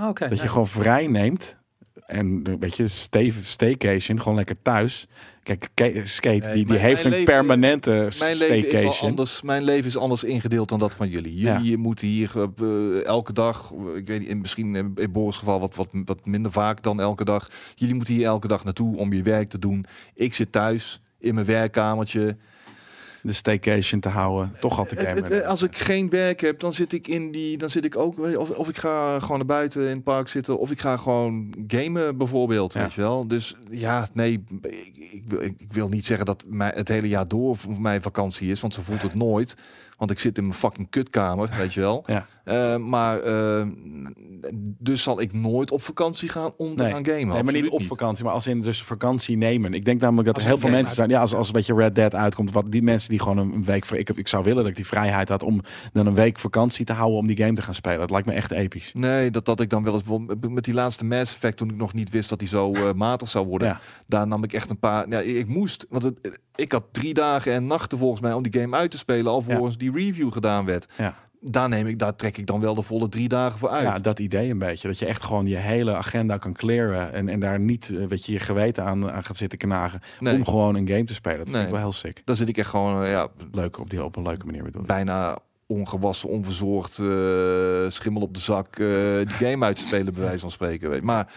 [0.07, 0.28] Oké.
[0.30, 1.57] Dat je gewoon vrij neemt.
[2.05, 5.07] En een beetje stay, staycation, gewoon lekker thuis.
[5.43, 5.70] Kijk,
[6.03, 9.64] Skate, Nee, die, die mijn- heeft mijn een leven- permanente Mijn leven, is anders, mijn
[9.64, 11.36] leven is anders ingedeeld dan dat van jullie.
[11.36, 12.32] Jullie moeten hier
[12.62, 15.89] eh, elke dag, eh, ik weet niet, in- misschien in in Boris geval wat, wat,
[16.05, 17.47] wat minder vaak dan elke dag.
[17.76, 19.86] Jullie moeten hier elke dag naartoe om je werk te doen.
[20.14, 22.38] Ik zit thuis in mijn werkkamertje.
[23.22, 24.51] De staycation te houden.
[24.59, 25.24] Toch Het- gamen.
[25.24, 28.20] het- als ik geen werk heb, dan zit ik in die, dan zit ik ook,
[28.38, 31.53] of, of ik ga gewoon naar buiten in het park zitten, of ik ga gewoon
[31.67, 32.82] gamen bijvoorbeeld, Ja.
[32.82, 33.28] weet je wel.
[33.28, 37.07] Dus ja, nee, ik, ik, wil, ik, ik wil niet zeggen dat mij het hele
[37.07, 39.55] jaar door voor mij vakantie is, want zo voelt het nooit.
[40.00, 42.04] Want ik zit in mijn fucking kutkamer, weet je wel.
[42.06, 42.26] Ja.
[42.43, 43.66] Eh, maar eh,
[44.78, 46.91] dus zal ik nooit op vakantie gaan om te Nee.
[46.91, 47.28] gaan gamen.
[47.28, 49.74] Nee, maar niet op vakantie, maar als in dus vakantie nemen.
[49.74, 51.10] Ik denk namelijk dat Als er heel veel mensen zijn.
[51.10, 52.52] Ja, als, als een beetje Red Dead uitkomt.
[52.52, 53.97] Wat die mensen die gewoon een, week voor.
[53.97, 55.62] Ik, ik zou willen dat ik die vrijheid had om
[55.93, 58.00] dan een week vakantie te houden om die game te gaan spelen.
[58.00, 58.91] Dat lijkt me echt episch.
[58.93, 61.76] Nee, dat dat ik dan wel eens bijvoorbeeld met die laatste Mass Effect toen ik
[61.76, 63.68] nog niet wist dat hij zo eh, matig zou worden.
[63.68, 63.80] Ja.
[64.08, 65.10] Daar nam ik echt een paar.
[65.10, 68.62] Ja, ik moest, want het, ik had drie dagen en nachten volgens mij om die
[68.62, 70.88] game uit te spelen, alvorens die review gedaan werd.
[70.97, 71.16] Ja.
[71.41, 73.84] Daar neem ik, daar trek ik dan wel de volle drie dagen voor uit.
[73.84, 74.88] Ja, dat idee een beetje.
[74.88, 77.14] Dat je echt gewoon je hele agenda kan clearen.
[77.14, 80.01] En, en daar niet eh, weet je, je geweten aan, aan gaat zitten knagen.
[80.20, 81.39] nee, Om gewoon een game te spelen.
[81.39, 82.22] Dat vind ik wel heel sick.
[82.26, 85.38] dan zit ik echt gewoon ja, Leuk op, die, op een leuke manier bedoel bijna
[85.68, 88.88] ongewassen, onverzorgd, eh, schimmel op de zak, eh,
[89.18, 90.89] die game uit te spelen, bij wijze van spreken.
[90.89, 91.03] Weet.
[91.03, 91.34] Maar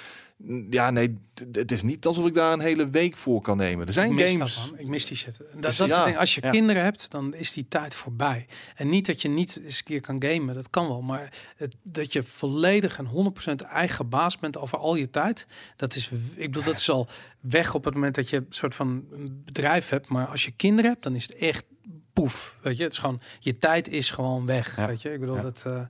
[0.71, 1.19] ja, nee,
[1.53, 3.87] het is niet alsof ik daar een hele week voor kan nemen.
[3.87, 4.55] Er zijn ik games.
[4.55, 5.39] Dat, ik mis die shit.
[5.39, 6.19] Dat, Dus dat is het ja, ding.
[6.19, 6.51] Als je ja.
[6.51, 8.47] kinderen hebt, dan is die tijd voorbij.
[8.75, 11.03] En niet dat je niet eens een keer kan gamen, dat kan wel.
[11.03, 15.47] Maar het, dat je volledig en 100% eigen baas bent over al je tijd.
[15.77, 17.09] Dat is, ik bedoel, dat is al
[17.41, 20.09] weg op het moment dat je een soort van een bedrijf hebt.
[20.09, 21.65] Maar als je kinderen hebt, dan is het echt
[22.13, 22.57] poef.
[22.63, 24.77] Weet je, het is gewoon, je tijd is gewoon weg.
[24.77, 24.87] Ja.
[24.87, 25.81] Weet je, ik bedoel, dat, eh,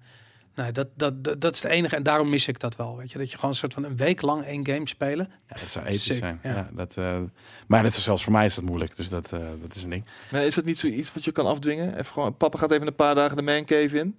[0.54, 1.96] Nee, dat, dat, dat, dat is het enige.
[1.96, 2.96] En daarom mis ik dat wel.
[2.96, 5.28] Weet je, dat je gewoon een soort van een week lang één game spelen.
[5.48, 6.40] Ja, dat zou ethisch Sick, zijn.
[6.42, 6.54] ja.
[6.54, 6.68] Ja.
[6.72, 7.20] dat, eh,
[7.66, 8.96] maar dat is, zelfs voor mij is dat moeilijk.
[8.96, 10.04] Dus dat, eh, dat is een ding.
[10.30, 11.92] Maar is dat niet zoiets wat je kan afdwingen?
[11.92, 14.16] Even gewoon, papa gaat even een paar dagen de mancave in.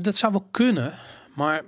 [0.00, 0.94] Dat zou wel kunnen,
[1.34, 1.62] maar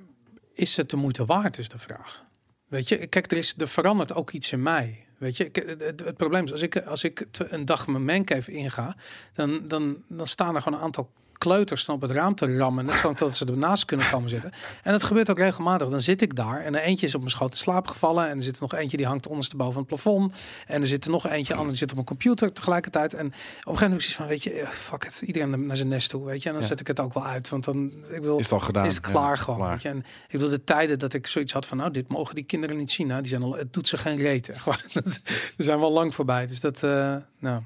[0.55, 2.25] is het de moeite waard, is de vraag.
[2.69, 5.05] Weet je, kijk, er, is, er verandert ook iets in mij.
[5.19, 8.05] Weet je, ik, het, het- het probleem is, als ik, als ik een dag mijn
[8.05, 8.97] mancave inga,
[9.33, 11.11] dan, dan, dan staan er gewoon een aantal
[11.41, 12.85] kleuters dan op het raam te rammen.
[12.85, 14.53] Net gewoon dat ze ernaast kunnen komen zitten.
[14.83, 15.89] En dat gebeurt ook regelmatig.
[15.89, 18.29] Dan zit ik daar en er eentje is op mijn schoot in slaap gevallen.
[18.29, 20.35] En er zit nog eentje die hangt ondersteboven van het plafond.
[20.67, 23.15] En er zit er nog eentje die zit op mijn computer tegelijkertijd.
[23.15, 23.33] En op een
[23.63, 25.23] gegeven moment zoiets van, weet je, eh, fuck it.
[25.25, 26.47] Iedereen naar zijn nest toe, weet je.
[26.49, 26.69] En dan Ja.
[26.69, 27.49] zet ik het ook wel uit.
[27.49, 28.87] Want dan, ik wil, Is het al gedaan?
[28.87, 29.59] is het klaar Ja, gewoon.
[29.59, 29.71] klaar.
[29.73, 29.89] Weet je?
[29.89, 32.77] En ik bedoel, de tijden dat ik zoiets had van, nou, dit mogen die kinderen
[32.77, 33.07] niet zien.
[33.07, 34.17] Nou, die zijn al, het doet ze geen
[34.93, 35.21] dat-
[35.57, 36.47] We zijn wel lang voorbij.
[36.47, 37.61] Dus dat, eh, nou,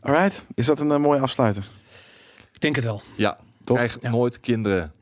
[0.00, 1.68] Alright, is dat een eh, mooie afsluiter?
[2.58, 3.02] Ik denk het wel.
[3.16, 3.76] Ja, Toch?
[3.76, 4.92] krijg nooit kinderen.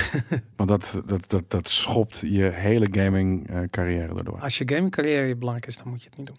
[0.56, 4.40] Want dat, dat, dat, dat schopt je hele gaming eh, carrière erdoor.
[4.40, 6.36] Als je gaming carrière belangrijk is, dan moet je het niet doen.